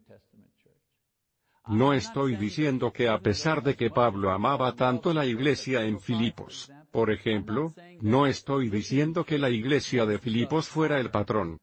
No 1.67 1.95
estoy 1.95 2.37
diciendo 2.37 2.93
que 2.93 3.09
a 3.09 3.19
pesar 3.19 3.65
de 3.65 3.75
que 3.75 3.91
Pablo 3.91 4.31
amaba 4.31 4.77
tanto 4.77 5.13
la 5.13 5.27
iglesia 5.27 5.85
en 5.85 5.99
Filipos, 5.99 6.71
por 6.93 7.11
ejemplo, 7.11 7.75
no 8.03 8.29
estoy 8.29 8.71
diciendo 8.71 9.25
que 9.25 9.37
la 9.37 9.51
iglesia 9.51 10.07
de 10.07 10.21
Filipos 10.21 10.69
fuera 10.69 11.01
el 11.01 11.11
patrón 11.11 11.59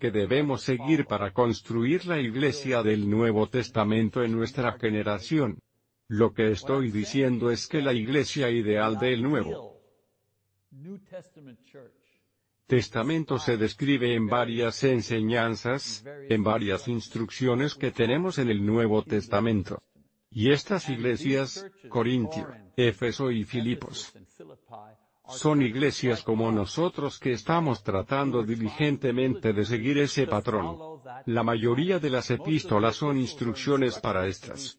que 0.00 0.10
debemos 0.10 0.62
seguir 0.62 1.04
para 1.04 1.32
construir 1.32 2.06
la 2.06 2.18
iglesia 2.18 2.82
del 2.82 3.10
Nuevo 3.10 3.46
Testamento 3.48 4.22
en 4.22 4.32
nuestra 4.32 4.72
generación. 4.72 5.58
Lo 6.08 6.32
que 6.32 6.50
estoy 6.50 6.90
diciendo 6.90 7.50
es 7.50 7.66
que 7.66 7.80
la 7.80 7.92
iglesia 7.92 8.50
ideal 8.50 8.98
del 8.98 9.22
Nuevo 9.22 9.72
Testamento 12.66 13.38
se 13.38 13.58
describe 13.58 14.14
en 14.14 14.26
varias 14.28 14.82
enseñanzas, 14.84 16.04
en 16.28 16.42
varias 16.42 16.88
instrucciones 16.88 17.74
que 17.74 17.90
tenemos 17.90 18.38
en 18.38 18.48
el 18.48 18.64
Nuevo 18.64 19.02
Testamento. 19.02 19.82
Y 20.30 20.50
estas 20.50 20.88
iglesias, 20.88 21.66
Corintio, 21.90 22.48
Éfeso 22.74 23.30
y 23.30 23.44
Filipos, 23.44 24.14
son 25.28 25.60
iglesias 25.60 26.22
como 26.22 26.50
nosotros 26.50 27.18
que 27.18 27.32
estamos 27.32 27.82
tratando 27.82 28.42
diligentemente 28.42 29.52
de 29.52 29.66
seguir 29.66 29.98
ese 29.98 30.26
patrón. 30.26 30.78
La 31.26 31.42
mayoría 31.42 31.98
de 31.98 32.08
las 32.08 32.30
epístolas 32.30 32.96
son 32.96 33.18
instrucciones 33.18 33.98
para 33.98 34.26
estas 34.26 34.78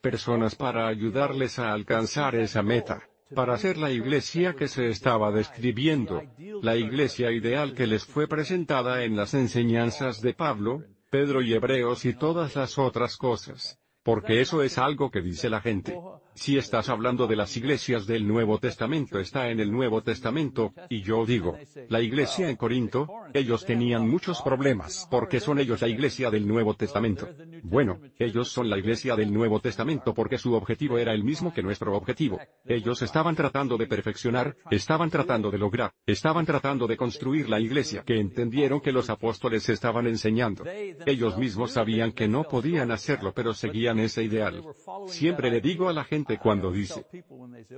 personas 0.00 0.54
para 0.54 0.88
ayudarles 0.88 1.58
a 1.58 1.72
alcanzar 1.72 2.34
esa 2.34 2.62
meta, 2.62 3.08
para 3.34 3.56
ser 3.58 3.76
la 3.76 3.90
iglesia 3.90 4.54
que 4.54 4.68
se 4.68 4.88
estaba 4.88 5.30
describiendo, 5.30 6.22
la 6.62 6.76
iglesia 6.76 7.30
ideal 7.30 7.74
que 7.74 7.86
les 7.86 8.04
fue 8.04 8.26
presentada 8.26 9.04
en 9.04 9.16
las 9.16 9.34
enseñanzas 9.34 10.20
de 10.20 10.34
Pablo, 10.34 10.82
Pedro 11.10 11.42
y 11.42 11.52
Hebreos 11.52 12.04
y 12.04 12.14
todas 12.14 12.56
las 12.56 12.78
otras 12.78 13.16
cosas. 13.16 13.78
Porque 14.02 14.40
eso 14.40 14.62
es 14.62 14.78
algo 14.78 15.10
que 15.10 15.20
dice 15.20 15.50
la 15.50 15.60
gente. 15.60 15.98
Si 16.34 16.56
estás 16.56 16.88
hablando 16.88 17.26
de 17.26 17.36
las 17.36 17.56
iglesias 17.56 18.06
del 18.06 18.26
Nuevo 18.26 18.58
Testamento 18.58 19.18
está 19.18 19.48
en 19.48 19.60
el 19.60 19.70
Nuevo 19.70 20.02
Testamento, 20.02 20.72
y 20.88 21.02
yo 21.02 21.26
digo, 21.26 21.58
la 21.88 22.00
iglesia 22.00 22.48
en 22.48 22.56
Corinto, 22.56 23.08
ellos 23.34 23.64
tenían 23.66 24.08
muchos 24.08 24.40
problemas 24.40 25.06
porque 25.10 25.40
son 25.40 25.58
ellos 25.58 25.82
la 25.82 25.88
iglesia 25.88 26.30
del 26.30 26.46
Nuevo 26.46 26.74
Testamento. 26.74 27.28
Bueno, 27.62 27.98
ellos 28.18 28.48
son 28.48 28.70
la 28.70 28.78
iglesia 28.78 29.16
del 29.16 29.32
Nuevo 29.32 29.60
Testamento 29.60 30.14
porque 30.14 30.38
su 30.38 30.54
objetivo 30.54 30.98
era 30.98 31.12
el 31.12 31.24
mismo 31.24 31.52
que 31.52 31.62
nuestro 31.62 31.94
objetivo. 31.94 32.40
Ellos 32.64 33.02
estaban 33.02 33.34
tratando 33.34 33.76
de 33.76 33.86
perfeccionar, 33.86 34.56
estaban 34.70 35.10
tratando 35.10 35.50
de 35.50 35.58
lograr, 35.58 35.92
estaban 36.06 36.46
tratando 36.46 36.86
de 36.86 36.96
construir 36.96 37.48
la 37.48 37.60
iglesia 37.60 38.02
que 38.04 38.18
entendieron 38.18 38.80
que 38.80 38.92
los 38.92 39.10
apóstoles 39.10 39.68
estaban 39.68 40.06
enseñando. 40.06 40.64
Ellos 41.06 41.36
mismos 41.36 41.72
sabían 41.72 42.12
que 42.12 42.28
no 42.28 42.44
podían 42.44 42.90
hacerlo 42.92 43.32
pero 43.34 43.52
seguían 43.52 43.98
ese 43.98 44.22
ideal. 44.22 44.62
Siempre 45.06 45.50
le 45.50 45.60
digo 45.60 45.88
a 45.88 45.92
la 45.92 46.04
gente 46.04 46.19
cuando 46.38 46.70
dice, 46.70 47.06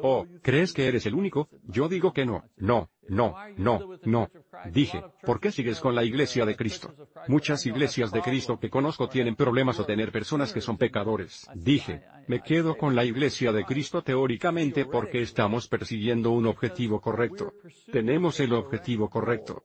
oh, 0.03 0.27
¿crees 0.43 0.73
que 0.73 0.87
eres 0.87 1.07
el 1.07 1.15
único? 1.15 1.49
Yo 1.65 1.89
digo 1.89 2.13
que 2.13 2.25
no, 2.25 2.45
no, 2.57 2.91
no, 3.09 3.35
no, 3.57 3.99
no. 4.05 4.31
Dije, 4.71 5.03
¿por 5.23 5.41
qué 5.41 5.51
sigues 5.51 5.81
con 5.81 5.95
la 5.95 6.05
iglesia 6.05 6.45
de 6.47 6.57
Cristo? 6.57 6.95
Muchas 7.29 7.67
iglesias 7.67 8.13
de 8.13 8.23
Cristo 8.23 8.59
que 8.59 8.71
conozco 8.71 9.09
tienen 9.09 9.37
problemas 9.37 9.79
o 9.81 9.85
tener 9.85 10.13
personas 10.13 10.53
que 10.53 10.61
son 10.61 10.77
pecadores. 10.79 11.49
Dije, 11.55 12.03
me 12.29 12.41
quedo 12.41 12.77
con 12.77 12.95
la 12.95 13.05
iglesia 13.05 13.53
de 13.53 13.65
Cristo 13.65 14.03
teóricamente 14.03 14.85
porque 14.85 15.23
estamos 15.23 15.69
persiguiendo 15.69 16.31
un 16.31 16.47
objetivo 16.47 17.01
correcto. 17.01 17.55
Tenemos 17.91 18.41
el 18.41 18.53
objetivo 18.53 19.09
correcto. 19.09 19.65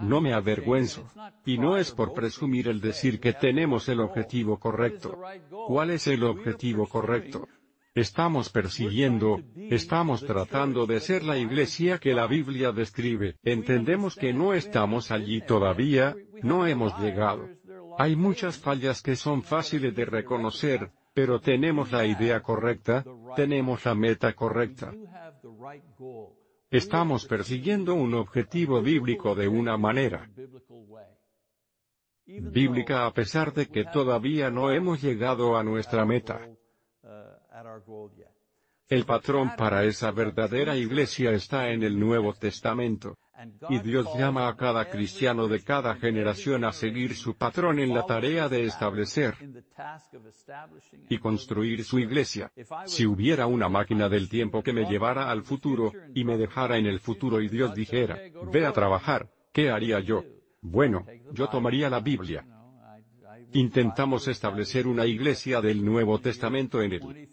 No 0.00 0.20
me 0.20 0.32
avergüenzo. 0.32 1.08
Y 1.44 1.58
no 1.58 1.76
es 1.76 1.90
por 1.90 2.12
presumir 2.12 2.68
el 2.68 2.80
decir 2.80 3.18
que 3.18 3.32
tenemos 3.32 3.88
el 3.88 4.00
objetivo 4.00 4.58
correcto. 4.58 5.18
¿Cuál 5.66 5.90
es 5.90 6.06
el 6.06 6.22
objetivo 6.24 6.86
correcto? 6.86 7.48
Estamos 7.94 8.48
persiguiendo, 8.48 9.42
estamos 9.54 10.24
tratando 10.24 10.86
de 10.86 11.00
ser 11.00 11.24
la 11.24 11.36
iglesia 11.36 11.98
que 11.98 12.14
la 12.14 12.26
Biblia 12.26 12.72
describe. 12.72 13.36
Entendemos 13.42 14.16
que 14.16 14.32
no 14.32 14.54
estamos 14.54 15.10
allí 15.10 15.42
todavía, 15.42 16.16
no 16.42 16.66
hemos 16.66 16.98
llegado. 16.98 17.48
Hay 17.98 18.16
muchas 18.16 18.56
fallas 18.56 19.02
que 19.02 19.14
son 19.14 19.42
fáciles 19.42 19.94
de 19.94 20.06
reconocer, 20.06 20.90
pero 21.12 21.40
tenemos 21.40 21.92
la 21.92 22.06
idea 22.06 22.40
correcta, 22.40 23.04
tenemos 23.36 23.84
la 23.84 23.94
meta 23.94 24.32
correcta. 24.32 24.94
Estamos 26.72 27.26
persiguiendo 27.26 27.94
un 27.94 28.14
objetivo 28.14 28.80
bíblico 28.80 29.34
de 29.34 29.46
una 29.46 29.76
manera 29.76 30.26
bíblica 32.24 33.04
a 33.04 33.12
pesar 33.12 33.52
de 33.52 33.68
que 33.68 33.84
todavía 33.84 34.50
no 34.50 34.72
hemos 34.72 35.02
llegado 35.02 35.58
a 35.58 35.62
nuestra 35.62 36.06
meta. 36.06 36.40
El 38.88 39.04
patrón 39.04 39.54
para 39.54 39.84
esa 39.84 40.12
verdadera 40.12 40.74
iglesia 40.74 41.32
está 41.32 41.68
en 41.68 41.82
el 41.82 42.00
Nuevo 42.00 42.32
Testamento. 42.32 43.18
Y 43.68 43.78
Dios 43.78 44.06
llama 44.16 44.48
a 44.48 44.56
cada 44.56 44.88
cristiano 44.88 45.48
de 45.48 45.62
cada 45.62 45.94
generación 45.96 46.64
a 46.64 46.72
seguir 46.72 47.16
su 47.16 47.34
patrón 47.36 47.78
en 47.78 47.94
la 47.94 48.04
tarea 48.04 48.48
de 48.48 48.64
establecer 48.64 49.34
y 51.08 51.18
construir 51.18 51.82
su 51.84 51.98
iglesia. 51.98 52.52
Si 52.84 53.06
hubiera 53.06 53.46
una 53.46 53.68
máquina 53.68 54.08
del 54.08 54.28
tiempo 54.28 54.62
que 54.62 54.72
me 54.72 54.84
llevara 54.84 55.30
al 55.30 55.42
futuro, 55.42 55.92
y 56.14 56.24
me 56.24 56.36
dejara 56.36 56.76
en 56.76 56.86
el 56.86 57.00
futuro 57.00 57.40
y 57.40 57.48
Dios 57.48 57.74
dijera, 57.74 58.18
ve 58.52 58.66
a 58.66 58.72
trabajar, 58.72 59.30
¿qué 59.52 59.70
haría 59.70 60.00
yo? 60.00 60.24
Bueno, 60.60 61.06
yo 61.32 61.48
tomaría 61.48 61.88
la 61.88 62.00
Biblia. 62.00 62.46
Intentamos 63.54 64.28
establecer 64.28 64.86
una 64.86 65.06
iglesia 65.06 65.60
del 65.60 65.84
Nuevo 65.84 66.20
Testamento 66.20 66.80
en 66.82 66.92
él 66.92 67.28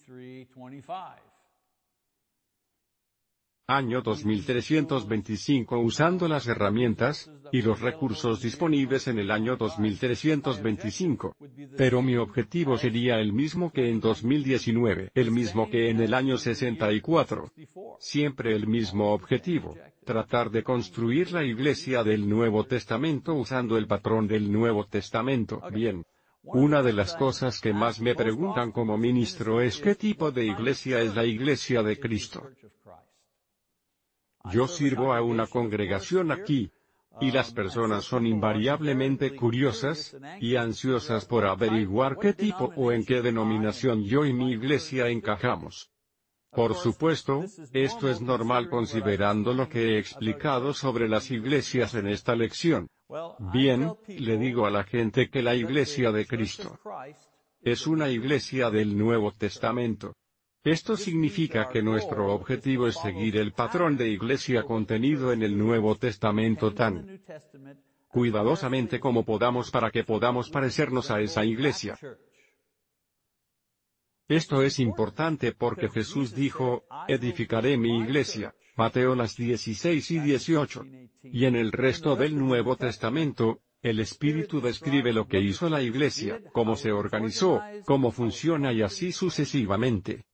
año 3.69 4.01
2325 4.01 5.77
usando 5.77 6.27
las 6.27 6.47
herramientas 6.47 7.31
y 7.51 7.61
los 7.61 7.79
recursos 7.79 8.41
disponibles 8.41 9.07
en 9.07 9.19
el 9.19 9.29
año 9.29 9.57
2325. 9.57 11.35
Pero 11.77 12.01
mi 12.01 12.15
objetivo 12.17 12.77
sería 12.77 13.19
el 13.19 13.31
mismo 13.31 13.71
que 13.71 13.89
en 13.89 13.99
2019, 13.99 15.11
el 15.13 15.31
mismo 15.31 15.69
que 15.69 15.89
en 15.89 16.01
el 16.01 16.15
año 16.15 16.37
64. 16.37 17.51
Siempre 17.99 18.55
el 18.55 18.65
mismo 18.65 19.13
objetivo, 19.13 19.75
tratar 20.03 20.49
de 20.49 20.63
construir 20.63 21.31
la 21.31 21.43
iglesia 21.43 22.03
del 22.03 22.27
Nuevo 22.27 22.63
Testamento 22.63 23.35
usando 23.35 23.77
el 23.77 23.85
patrón 23.85 24.27
del 24.27 24.51
Nuevo 24.51 24.85
Testamento. 24.87 25.61
Bien. 25.71 26.03
Una 26.41 26.81
de 26.81 26.93
las 26.93 27.15
cosas 27.15 27.59
que 27.59 27.73
más 27.73 27.99
me 27.99 28.15
preguntan 28.15 28.71
como 28.71 28.97
ministro 28.97 29.61
es 29.61 29.79
qué 29.79 29.93
tipo 29.93 30.31
de 30.31 30.45
iglesia 30.45 31.01
es 31.01 31.13
la 31.13 31.25
iglesia 31.25 31.83
de 31.83 31.99
Cristo. 31.99 32.49
Yo 34.51 34.67
sirvo 34.67 35.13
a 35.13 35.21
una 35.21 35.47
congregación 35.47 36.31
aquí, 36.31 36.71
y 37.21 37.31
las 37.31 37.51
personas 37.51 38.05
son 38.05 38.25
invariablemente 38.25 39.35
curiosas, 39.35 40.15
y 40.39 40.55
ansiosas 40.55 41.25
por 41.25 41.45
averiguar 41.45 42.17
qué 42.17 42.33
tipo 42.33 42.71
o 42.75 42.91
en 42.91 43.03
qué 43.05 43.21
denominación 43.21 44.03
yo 44.03 44.25
y 44.25 44.33
mi 44.33 44.51
iglesia 44.51 45.09
encajamos. 45.09 45.91
Por 46.51 46.73
supuesto, 46.75 47.45
esto 47.73 48.09
es 48.09 48.21
normal 48.21 48.69
considerando 48.69 49.53
lo 49.53 49.69
que 49.69 49.95
he 49.95 49.99
explicado 49.99 50.73
sobre 50.73 51.07
las 51.07 51.29
iglesias 51.29 51.93
en 51.93 52.07
esta 52.07 52.35
lección. 52.35 52.87
Bien, 53.53 53.93
le 54.07 54.37
digo 54.37 54.65
a 54.65 54.71
la 54.71 54.83
gente 54.83 55.29
que 55.29 55.43
la 55.43 55.55
iglesia 55.55 56.11
de 56.11 56.25
Cristo 56.25 56.79
es 57.61 57.87
una 57.87 58.09
iglesia 58.09 58.69
del 58.69 58.97
Nuevo 58.97 59.31
Testamento. 59.31 60.15
Esto 60.63 60.97
significa 60.97 61.69
que 61.69 61.81
nuestro 61.81 62.33
objetivo 62.33 62.87
es 62.87 62.95
seguir 62.99 63.37
el 63.37 63.53
patrón 63.53 63.95
de 63.95 64.09
iglesia 64.09 64.63
contenido 64.63 65.31
en 65.31 65.41
el 65.41 65.57
Nuevo 65.57 65.95
Testamento 65.95 66.73
tan 66.73 67.21
cuidadosamente 68.09 68.99
como 68.99 69.23
podamos 69.23 69.71
para 69.71 69.89
que 69.89 70.03
podamos 70.03 70.49
parecernos 70.49 71.11
a 71.11 71.21
esa 71.21 71.45
iglesia. 71.45 71.97
Esto 74.27 74.61
es 74.61 74.79
importante 74.79 75.53
porque 75.53 75.89
Jesús 75.89 76.35
dijo, 76.35 76.83
edificaré 77.07 77.77
mi 77.77 77.97
iglesia, 77.99 78.53
Mateo 78.75 79.15
las 79.15 79.35
16 79.37 80.11
y 80.11 80.19
18. 80.19 80.85
Y 81.23 81.45
en 81.45 81.55
el 81.55 81.71
resto 81.71 82.15
del 82.15 82.37
Nuevo 82.37 82.75
Testamento, 82.75 83.61
el 83.81 83.99
Espíritu 83.99 84.59
describe 84.59 85.13
lo 85.13 85.27
que 85.27 85.39
hizo 85.39 85.69
la 85.69 85.81
iglesia, 85.81 86.41
cómo 86.51 86.75
se 86.75 86.91
organizó, 86.91 87.61
cómo 87.85 88.11
funciona 88.11 88.73
y 88.73 88.81
así 88.81 89.11
sucesivamente. 89.13 90.25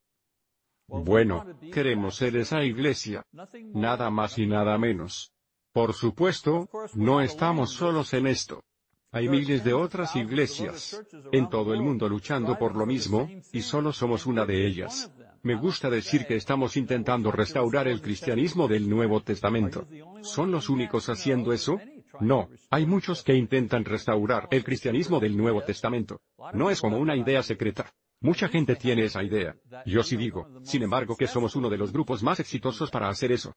Bueno, 0.87 1.45
queremos 1.73 2.15
ser 2.15 2.35
esa 2.37 2.63
iglesia. 2.63 3.25
Nada 3.73 4.09
más 4.09 4.37
y 4.37 4.45
nada 4.45 4.77
menos. 4.77 5.31
Por 5.73 5.93
supuesto, 5.93 6.69
no 6.93 7.21
estamos 7.21 7.71
solos 7.71 8.13
en 8.13 8.27
esto. 8.27 8.63
Hay 9.11 9.29
miles 9.29 9.63
de 9.63 9.73
otras 9.73 10.15
iglesias 10.15 11.01
en 11.31 11.49
todo 11.49 11.73
el 11.73 11.81
mundo 11.81 12.09
luchando 12.09 12.57
por 12.57 12.75
lo 12.75 12.85
mismo, 12.85 13.29
y 13.53 13.61
solo 13.61 13.93
somos 13.93 14.25
una 14.25 14.45
de 14.45 14.67
ellas. 14.67 15.11
Me 15.41 15.55
gusta 15.55 15.89
decir 15.89 16.25
que 16.25 16.35
estamos 16.35 16.75
intentando 16.75 17.31
restaurar 17.31 17.87
el 17.87 18.01
cristianismo 18.01 18.67
del 18.67 18.89
Nuevo 18.89 19.21
Testamento. 19.21 19.87
¿Son 20.21 20.51
los 20.51 20.69
únicos 20.69 21.07
haciendo 21.07 21.53
eso? 21.53 21.79
No, 22.19 22.49
hay 22.69 22.85
muchos 22.85 23.23
que 23.23 23.35
intentan 23.35 23.85
restaurar 23.85 24.47
el 24.51 24.63
cristianismo 24.63 25.19
del 25.19 25.37
Nuevo 25.37 25.61
Testamento. 25.61 26.19
No 26.53 26.69
es 26.69 26.81
como 26.81 26.97
una 26.97 27.15
idea 27.15 27.43
secreta. 27.43 27.93
Mucha 28.21 28.47
gente 28.47 28.75
tiene 28.75 29.03
esa 29.03 29.23
idea. 29.23 29.55
Yo 29.85 30.03
sí 30.03 30.17
digo, 30.17 30.47
sin 30.63 30.83
embargo, 30.83 31.15
que 31.15 31.27
somos 31.27 31.55
uno 31.55 31.69
de 31.69 31.77
los 31.77 31.91
grupos 31.91 32.23
más 32.23 32.39
exitosos 32.39 32.89
para 32.89 33.09
hacer 33.09 33.31
eso. 33.31 33.53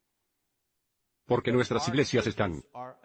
Porque 1.27 1.53
nuestras 1.53 1.87
iglesias 1.89 2.27
están 2.27 2.63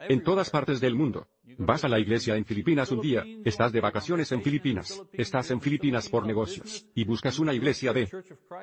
en 0.08 0.24
todas 0.24 0.50
partes 0.50 0.80
del 0.80 0.96
mundo. 0.96 1.28
Vas 1.58 1.84
a 1.84 1.90
la 1.90 2.00
iglesia 2.00 2.38
en 2.38 2.46
Filipinas 2.46 2.90
un 2.92 3.02
día, 3.02 3.26
estás 3.44 3.74
de 3.74 3.82
vacaciones 3.82 4.32
en 4.32 4.42
Filipinas, 4.42 5.04
estás 5.12 5.52
en 5.52 5.60
Filipinas 5.60 6.08
por 6.08 6.26
negocios, 6.26 6.88
y 6.96 7.04
buscas 7.04 7.38
una 7.40 7.54
iglesia 7.54 7.92
de 7.92 8.10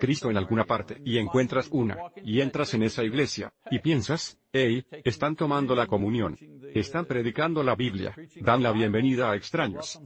Cristo 0.00 0.30
en 0.30 0.38
alguna 0.38 0.64
parte, 0.64 1.00
y 1.04 1.18
encuentras 1.18 1.68
una, 1.70 1.98
y 2.24 2.40
entras 2.40 2.72
en 2.72 2.84
esa 2.84 3.04
iglesia, 3.04 3.52
y 3.70 3.80
piensas, 3.80 4.38
hey, 4.50 4.82
están 5.04 5.36
tomando 5.36 5.74
la 5.74 5.86
comunión, 5.86 6.38
están 6.74 7.04
predicando 7.04 7.62
la 7.62 7.74
Biblia, 7.74 8.14
dan 8.40 8.62
la 8.62 8.72
bienvenida 8.72 9.30
a 9.30 9.36
extraños. 9.36 10.00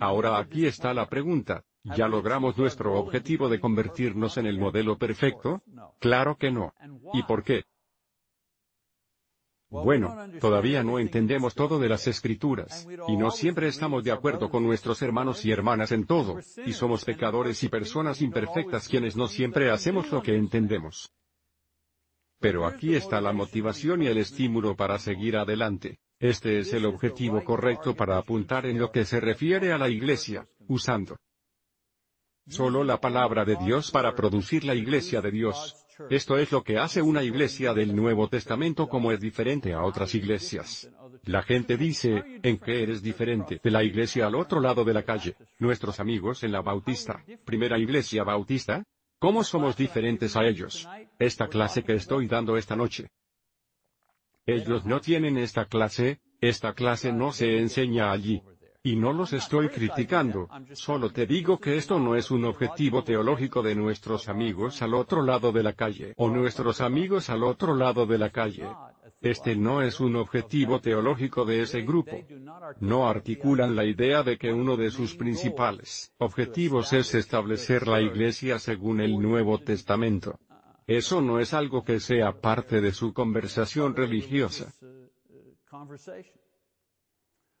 Ahora 0.00 0.38
aquí 0.38 0.64
está 0.64 0.94
la 0.94 1.06
pregunta, 1.10 1.62
¿ya 1.84 2.08
logramos 2.08 2.56
nuestro 2.56 2.98
objetivo 2.98 3.50
de 3.50 3.60
convertirnos 3.60 4.38
en 4.38 4.46
el 4.46 4.58
modelo 4.58 4.96
perfecto? 4.96 5.62
Claro 5.98 6.36
que 6.36 6.50
no. 6.50 6.72
¿Y 7.12 7.22
por 7.24 7.44
qué? 7.44 7.64
Bueno, 9.68 10.16
todavía 10.40 10.82
no 10.82 10.98
entendemos 10.98 11.54
todo 11.54 11.78
de 11.78 11.90
las 11.90 12.08
escrituras, 12.08 12.88
y 13.06 13.16
no 13.16 13.30
siempre 13.30 13.68
estamos 13.68 14.02
de 14.02 14.10
acuerdo 14.10 14.50
con 14.50 14.64
nuestros 14.64 15.02
hermanos 15.02 15.44
y 15.44 15.52
hermanas 15.52 15.92
en 15.92 16.06
todo, 16.06 16.40
y 16.64 16.72
somos 16.72 17.04
pecadores 17.04 17.62
y 17.62 17.68
personas 17.68 18.22
imperfectas 18.22 18.88
quienes 18.88 19.16
no 19.16 19.28
siempre 19.28 19.70
hacemos 19.70 20.10
lo 20.10 20.22
que 20.22 20.34
entendemos. 20.34 21.12
Pero 22.40 22.66
aquí 22.66 22.96
está 22.96 23.20
la 23.20 23.34
motivación 23.34 24.02
y 24.02 24.06
el 24.06 24.16
estímulo 24.16 24.74
para 24.74 24.98
seguir 24.98 25.36
adelante. 25.36 26.00
Este 26.20 26.58
es 26.58 26.74
el 26.74 26.84
objetivo 26.84 27.42
correcto 27.42 27.94
para 27.96 28.18
apuntar 28.18 28.66
en 28.66 28.78
lo 28.78 28.92
que 28.92 29.06
se 29.06 29.20
refiere 29.20 29.72
a 29.72 29.78
la 29.78 29.88
iglesia, 29.88 30.46
usando 30.68 31.16
solo 32.46 32.84
la 32.84 33.00
palabra 33.00 33.46
de 33.46 33.56
Dios 33.56 33.90
para 33.90 34.14
producir 34.14 34.64
la 34.64 34.74
iglesia 34.74 35.22
de 35.22 35.30
Dios. 35.30 35.86
Esto 36.10 36.36
es 36.36 36.52
lo 36.52 36.62
que 36.62 36.76
hace 36.76 37.00
una 37.00 37.22
iglesia 37.22 37.72
del 37.72 37.96
Nuevo 37.96 38.28
Testamento 38.28 38.86
como 38.86 39.12
es 39.12 39.20
diferente 39.20 39.72
a 39.72 39.82
otras 39.82 40.14
iglesias. 40.14 40.90
La 41.24 41.42
gente 41.42 41.78
dice, 41.78 42.22
¿en 42.42 42.58
qué 42.58 42.82
eres 42.82 43.02
diferente 43.02 43.58
de 43.62 43.70
la 43.70 43.82
iglesia 43.82 44.26
al 44.26 44.34
otro 44.34 44.60
lado 44.60 44.84
de 44.84 44.92
la 44.92 45.04
calle? 45.04 45.36
Nuestros 45.58 46.00
amigos 46.00 46.42
en 46.42 46.52
la 46.52 46.60
Bautista, 46.60 47.24
primera 47.46 47.78
iglesia 47.78 48.24
bautista, 48.24 48.84
¿cómo 49.18 49.42
somos 49.42 49.74
diferentes 49.74 50.36
a 50.36 50.44
ellos? 50.44 50.86
Esta 51.18 51.48
clase 51.48 51.82
que 51.82 51.94
estoy 51.94 52.26
dando 52.26 52.56
esta 52.58 52.76
noche, 52.76 53.08
ellos 54.46 54.84
no 54.84 55.00
tienen 55.00 55.36
esta 55.36 55.66
clase, 55.66 56.20
Esta 56.40 56.72
clase 56.72 57.12
no 57.12 57.32
se 57.32 57.58
enseña 57.58 58.12
allí. 58.12 58.42
Y 58.82 58.96
no 58.96 59.12
los 59.12 59.34
estoy 59.34 59.68
criticando, 59.68 60.48
solo 60.72 61.10
te 61.12 61.26
digo 61.26 61.58
que 61.58 61.76
esto 61.76 61.98
no 61.98 62.16
es 62.16 62.30
un 62.30 62.46
objetivo 62.46 63.04
teológico 63.04 63.62
de 63.62 63.74
nuestros 63.74 64.30
amigos 64.30 64.80
al 64.80 64.94
otro 64.94 65.22
lado 65.22 65.52
de 65.52 65.62
la 65.62 65.74
calle 65.74 66.14
o 66.16 66.30
nuestros 66.30 66.80
amigos 66.80 67.28
al 67.28 67.44
otro 67.44 67.74
lado 67.74 68.06
de 68.06 68.16
la 68.16 68.30
calle. 68.30 68.66
Este 69.20 69.54
no 69.54 69.82
es 69.82 70.00
un 70.00 70.16
objetivo 70.16 70.80
teológico 70.80 71.44
de 71.44 71.60
ese 71.60 71.82
grupo. 71.82 72.24
No 72.80 73.06
articulan 73.06 73.76
la 73.76 73.84
idea 73.84 74.22
de 74.22 74.38
que 74.38 74.50
uno 74.50 74.78
de 74.78 74.90
sus 74.90 75.14
principales 75.14 76.14
objetivos 76.16 76.94
es 76.94 77.14
establecer 77.14 77.86
la 77.86 78.00
Iglesia 78.00 78.58
según 78.58 79.02
el 79.02 79.18
Nuevo 79.18 79.58
Testamento. 79.58 80.40
Eso 80.86 81.20
no 81.20 81.38
es 81.40 81.54
algo 81.54 81.84
que 81.84 82.00
sea 82.00 82.40
parte 82.40 82.80
de 82.80 82.92
su 82.92 83.12
conversación 83.12 83.94
religiosa. 83.94 84.72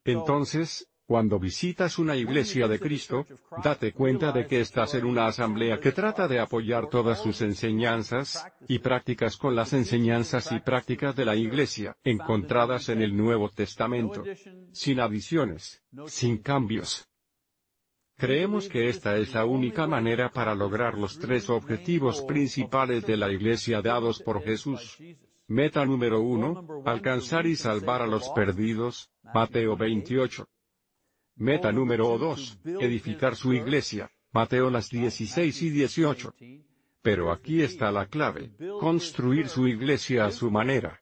Entonces, 0.04 0.90
cuando 1.10 1.40
visitas 1.40 1.98
una 1.98 2.14
iglesia 2.14 2.68
de 2.68 2.78
Cristo, 2.78 3.26
date 3.64 3.92
cuenta 3.92 4.30
de 4.30 4.46
que 4.46 4.60
estás 4.60 4.94
en 4.94 5.04
una 5.04 5.26
asamblea 5.26 5.80
que 5.80 5.90
trata 5.90 6.28
de 6.28 6.38
apoyar 6.38 6.88
todas 6.88 7.20
sus 7.20 7.42
enseñanzas, 7.42 8.46
y 8.68 8.78
prácticas 8.78 9.36
con 9.36 9.56
las 9.56 9.72
enseñanzas 9.72 10.52
y 10.52 10.60
prácticas 10.60 11.16
de 11.16 11.24
la 11.24 11.34
iglesia, 11.34 11.96
encontradas 12.04 12.90
en 12.90 13.02
el 13.02 13.16
Nuevo 13.16 13.50
Testamento. 13.50 14.22
Sin 14.70 15.00
adiciones, 15.00 15.82
sin 16.06 16.38
cambios. 16.38 17.09
Creemos 18.20 18.68
que 18.68 18.90
esta 18.90 19.16
es 19.16 19.32
la 19.32 19.46
única 19.46 19.86
manera 19.86 20.30
para 20.30 20.54
lograr 20.54 20.98
los 20.98 21.18
tres 21.18 21.48
objetivos 21.48 22.20
principales 22.20 23.06
de 23.06 23.16
la 23.16 23.32
iglesia 23.32 23.80
dados 23.80 24.20
por 24.20 24.42
Jesús. 24.42 24.98
Meta 25.48 25.86
número 25.86 26.20
uno, 26.20 26.82
alcanzar 26.84 27.46
y 27.46 27.56
salvar 27.56 28.02
a 28.02 28.06
los 28.06 28.28
perdidos, 28.28 29.10
Mateo 29.34 29.74
28. 29.74 30.46
Meta 31.36 31.72
número 31.72 32.18
2, 32.18 32.60
edificar 32.80 33.36
su 33.36 33.54
iglesia, 33.54 34.10
Mateo 34.32 34.68
las 34.68 34.90
16 34.90 35.62
y 35.62 35.70
18. 35.70 36.34
Pero 37.00 37.32
aquí 37.32 37.62
está 37.62 37.90
la 37.90 38.04
clave, 38.04 38.52
construir 38.78 39.48
su 39.48 39.66
iglesia 39.66 40.26
a 40.26 40.30
su 40.30 40.50
manera. 40.50 41.00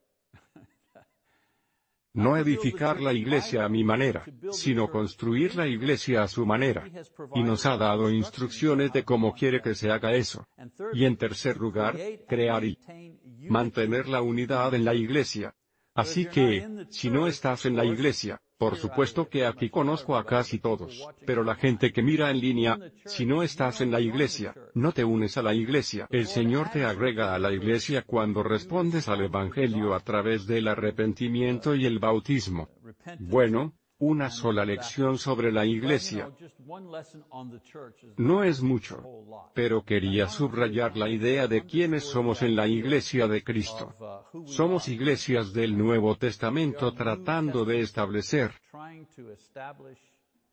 No 2.19 2.37
edificar 2.37 3.01
la 3.01 3.13
iglesia 3.13 3.65
a 3.65 3.69
mi 3.69 3.85
manera, 3.85 4.25
sino 4.51 4.91
construir 4.91 5.55
la 5.55 5.69
iglesia 5.69 6.25
a 6.25 6.27
su 6.27 6.45
manera. 6.45 6.85
Y 7.37 7.45
nos 7.45 7.65
ha 7.65 7.77
dado 7.77 8.11
instrucciones 8.11 8.93
de 8.93 9.05
cómo 9.05 9.33
quiere 9.33 9.63
que 9.63 9.77
se 9.77 9.89
haga 9.89 10.13
eso. 10.15 10.45
Y 10.93 11.05
en 11.05 11.17
tercer 11.17 11.59
lugar, 11.59 11.97
crear 12.27 12.65
y 12.65 12.77
mantener 13.49 14.09
la 14.09 14.21
unidad 14.21 14.75
en 14.75 14.85
la 14.85 14.95
iglesia. 14.95 15.55
Así 15.95 16.27
que, 16.27 16.87
si 16.91 17.09
no 17.09 17.29
estás 17.29 17.67
en 17.67 17.77
la 17.77 17.85
iglesia, 17.85 18.41
por 18.59 18.77
supuesto 18.77 19.29
que 19.29 19.47
aquí 19.47 19.71
conozco 19.71 20.17
a 20.17 20.27
casi 20.27 20.59
todos, 20.59 21.09
pero 21.25 21.45
la 21.45 21.55
gente 21.55 21.93
que 21.93 22.03
mira 22.03 22.31
en 22.31 22.41
línea, 22.41 22.77
si 23.05 23.25
no 23.25 23.45
estás 23.45 23.81
en 23.81 23.93
la 23.93 24.01
iglesia, 24.01 24.53
no 24.75 24.93
te 24.93 25.05
unes 25.05 25.39
a 25.39 25.43
la 25.43 25.55
iglesia. 25.55 26.09
El 26.11 26.27
Señor 26.27 26.71
te 26.71 26.85
agrega 26.85 27.35
a 27.35 27.39
la 27.39 27.53
iglesia 27.53 28.03
cuando 28.03 28.43
respondes 28.43 29.09
al 29.09 29.23
Evangelio 29.23 29.95
a 29.95 30.01
través 30.01 30.47
del 30.47 30.67
arrepentimiento 30.67 31.77
y 31.77 31.87
el 31.87 32.01
bautismo. 32.01 32.69
Bueno, 33.21 33.78
una 33.99 34.31
sola 34.31 34.65
lección 34.65 35.19
sobre 35.19 35.51
la 35.51 35.67
iglesia. 35.67 36.31
No 38.17 38.45
es 38.45 38.63
mucho. 38.63 39.03
Pero 39.55 39.83
quería 39.85 40.29
subrayar 40.29 40.97
la 40.97 41.09
idea 41.09 41.49
de 41.49 41.65
quiénes 41.65 42.05
somos 42.05 42.43
en 42.43 42.55
la 42.55 42.69
iglesia 42.69 43.27
de 43.27 43.43
Cristo. 43.43 43.95
Somos 44.47 44.89
iglesias 44.89 45.53
del 45.53 45.77
Nuevo 45.77 46.17
Testamento 46.17 46.93
tratando 46.93 47.65
de 47.65 47.81
establecer 47.81 48.53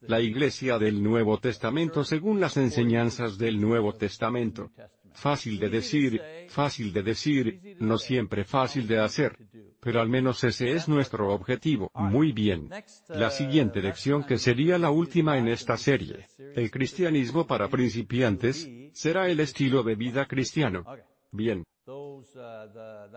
la 0.02 0.22
iglesia 0.22 0.78
del 0.78 1.02
Nuevo 1.02 1.40
Testamento 1.40 2.04
según 2.04 2.40
las 2.40 2.58
enseñanzas 2.58 3.38
del 3.38 3.60
Nuevo 3.60 3.94
Testamento. 3.94 4.72
Fácil 5.14 5.60
de 5.60 5.70
decir, 5.70 6.22
fácil 6.50 6.92
de 6.92 7.04
decir, 7.04 7.78
no 7.80 7.98
siempre 7.98 8.44
fácil 8.44 8.88
de 8.88 9.00
hacer. 9.00 9.38
Pero 9.86 10.02
al 10.02 10.10
menos 10.10 10.44
ese 10.44 10.72
es 10.72 10.88
nuestro 10.88 11.32
objetivo. 11.32 11.92
Muy 11.94 12.32
bien. 12.32 12.72
La 13.08 13.30
siguiente 13.30 13.84
lección 13.84 14.24
que 14.24 14.40
sería 14.40 14.80
la 14.80 14.90
última 14.90 15.38
en 15.38 15.48
esta 15.48 15.78
serie. 15.78 16.26
El 16.40 16.72
cristianismo 16.72 17.46
para 17.46 17.70
principiantes, 17.70 18.68
será 18.94 19.30
el 19.30 19.40
estilo 19.40 19.84
de 19.84 19.94
vida 19.94 20.26
cristiano. 20.26 20.84
Bien. 21.32 21.64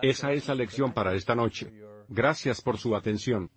Esa 0.02 0.32
es 0.32 0.46
la 0.46 0.54
lección 0.54 0.92
para 0.92 1.14
esta 1.14 1.34
noche. 1.34 1.72
Gracias 2.06 2.60
por 2.60 2.76
su 2.76 2.94
atención. 2.94 3.50